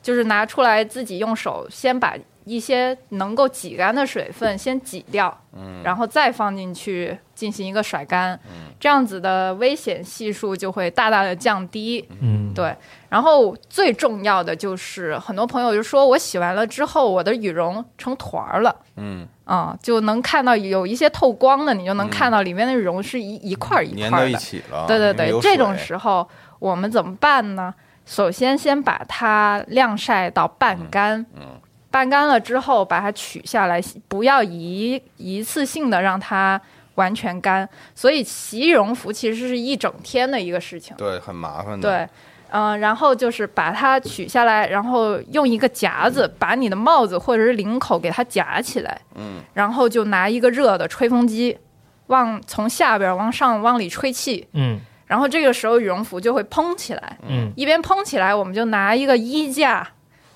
[0.00, 2.14] 就是拿出来自己用手先把
[2.50, 8.38] 一些能够挤干的水分先挤掉，嗯然后再放进去进行一个甩干，
[8.80, 12.04] 这样子的危险系数就会大大的降低。
[12.20, 12.74] 嗯，对，
[13.08, 18.74] 然后最重要的就是，很多朋友就说我洗完了之后，我的羽绒成团儿了。
[18.96, 24.38] 嗯，啊、就能看到有一些透光的，你就能看到里面的羽绒是一一块儿一粘到一块儿的。
[24.38, 24.86] 起了。
[24.88, 26.28] 对对对这种时候
[26.58, 27.72] 我们怎么办呢？
[28.06, 31.60] 首先先把它晾晒到半干，嗯
[31.90, 36.60] 半干了之后把它取下来，不要一一次性的让它
[36.94, 37.68] 完全干。
[37.94, 40.96] 所以洗羽绒服其实是一整天的一个事情。
[40.96, 41.88] 对很麻烦的。
[41.88, 42.08] 对，
[42.50, 51.58] 嗯、然后就是把它取下来，然后用一个夹子把你的帽子或者是领口给它夹起来，嗯，然后就拿一个热的吹风机
[52.06, 59.88] 往从下边往上往里吹气，嗯然后这个时候羽绒服就会蓬起来，嗯一边蓬起来，我们就拿一个衣架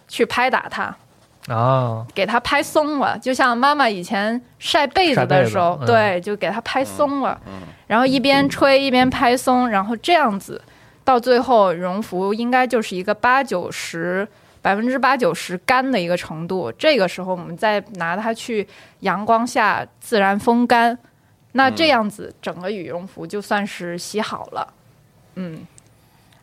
[0.08, 0.96] 去拍打它。
[1.48, 5.86] 啊，给它拍松了，就像妈妈以前晒被子的时候，嗯。
[5.86, 7.40] 对，就给它拍松了，
[7.86, 10.60] 然后一边吹一边拍松，然后这样子，
[11.04, 14.26] 到最后羽绒服应该就是一个八九十。
[14.64, 18.66] 百分之八九十干的一个程度，这个时候我们再拿它去
[19.00, 20.98] 阳光下自然风干，
[21.52, 24.72] 那这样子整个羽绒服就算是洗好了，
[25.34, 25.66] 嗯，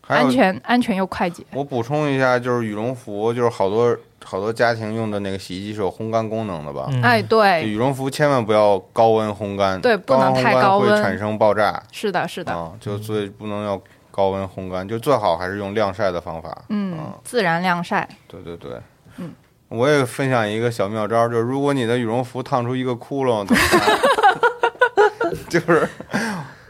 [0.06, 1.44] 安全安全又快捷。
[1.52, 6.88] 我补充一下，就是羽绒服，就是好多好多家庭用的那个洗衣机是有烘干功能的吧？
[6.90, 16.56] 嗯哎，对，羽绒服千万不要高温烘干，对不能太高温会产生爆炸是的，是的，啊，就所以不能要高温烘干，就最好还是用晾晒的方法。
[16.70, 18.08] 嗯啊，自然晾晒。
[18.28, 18.72] 对对对，
[19.18, 19.34] 嗯，
[19.70, 25.32] 我也分享一个小妙招，就是如果你的羽绒服烫出一个窟窿，怎么办？
[25.50, 25.88] 就是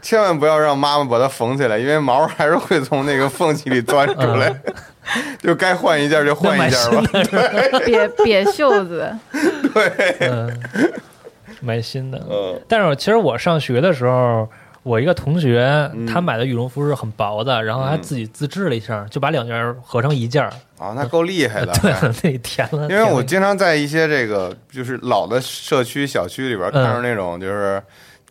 [0.00, 4.54] 千万不要让妈妈把它缝起来，因为毛还是会从那个缝隙里钻出来。
[5.40, 7.02] 就该换一件就换一件吧。
[7.80, 9.10] 瘪瘪袖子，
[9.74, 10.62] 对嗯，
[11.60, 12.20] 买新的。
[12.30, 14.48] 嗯但是其实我上学的时候，
[14.82, 20.52] 我一个同学嗯他买的羽绒服是很薄的，然后他自己自制了一下，就把两件合成一件儿。
[20.78, 21.72] 啊，那够厉害的。
[21.82, 21.92] 对，
[22.22, 22.88] 那里填了。
[22.88, 27.80] 因为我经常在一些这个就是老的社区小区里边嗯看着那种就是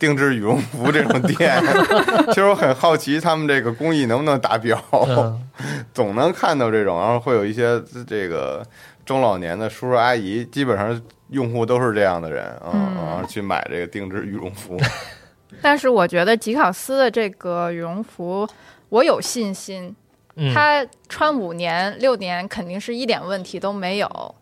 [0.02, 1.62] 定制羽绒服这种店，
[2.30, 5.40] 其实我很好奇他们这个工艺能不能达标，嗯
[5.94, 8.66] 总能看到这种，然后会有一些这个
[9.06, 14.76] 中老年的叔叔阿姨，基本上用户都是这样的人啊，嗯然后去买这个定制羽绒服。
[15.62, 18.48] 但是我觉得吉考斯的这个羽绒服，
[18.88, 19.94] 我有信心，
[20.34, 24.34] 嗯，它穿五年六年肯定是一点问题都没有。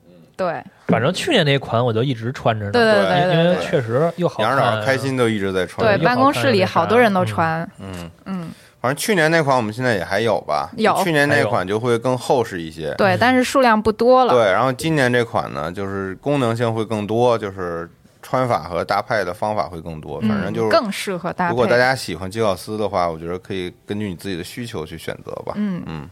[0.45, 2.73] 对反正去年那款我就一直穿着呢。
[2.73, 5.87] 对对对对因为确实又好看，杨导开心都一直在穿。
[5.87, 7.69] 对，办公室里好多人都穿。
[7.79, 10.71] 嗯，嗯，反正去年那款我们现在也还有吧？
[10.77, 12.95] 有去年那款就会更厚实一些。
[12.95, 14.33] 对，但是数量不多了。
[14.33, 17.89] 对，然后今年这款呢，就是功能性会更多，就是
[18.23, 20.21] 穿法和搭配的方法会更多。
[20.23, 21.51] 反正嗯，就是，更适合搭配。
[21.51, 25.53] 如果大家喜欢吉奥斯的话，我觉得可以根据你自己的需求去选择吧。
[25.57, 26.11] 嗯嗯，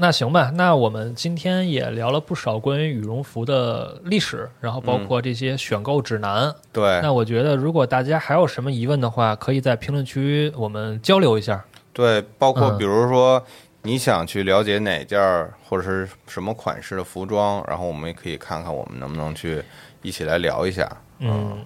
[0.00, 6.54] 那行吧，那我们今天也聊了不少关于羽绒服的历史，然后包括这些选购指南。
[6.72, 11.64] 对那我觉得，如果大家还有什么疑问的话，可以在评论区我们交流一下。
[11.92, 13.44] 对，包括嗯比如说
[13.82, 19.60] 你想去了解哪件儿或者是什么款式的服装，然后我们也可以看看我们能不能去
[20.02, 20.88] 一起来聊一下。
[21.18, 21.58] 嗯，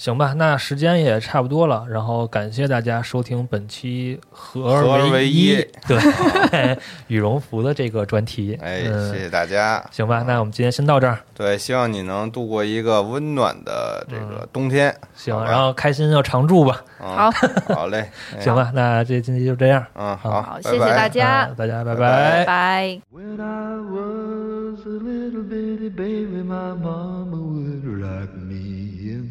[0.00, 6.78] 行吧，那时间也差不多了，然后感谢大家收听本期合合而为一一 对
[7.08, 8.58] 羽绒服的这个专题。
[8.62, 9.84] 哎，嗯谢谢大家。
[9.90, 11.18] 行吧，那我们今天先到这儿。
[11.34, 14.94] 对，希望你能度过一个温暖的这个冬天。
[15.14, 16.82] 行，然后开心要常驻吧。
[17.02, 17.30] 嗯好，
[17.74, 18.08] 好嘞。
[18.34, 19.84] 哎行吧，那这今天就这样。
[19.94, 22.44] 嗯，好好，谢谢大家嗯大家拜拜拜拜。
[22.46, 23.00] 拜。
[23.12, 28.79] When I was a little bitty baby, my mama would rock me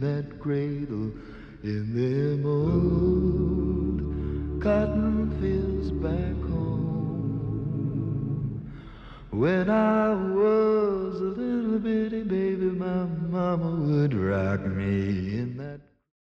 [0.02, 1.12] in that cradle
[1.64, 4.00] in them old
[4.62, 7.52] cotton fields back home.
[9.32, 15.89] When I was a little bitty baby, my mama would rock me in that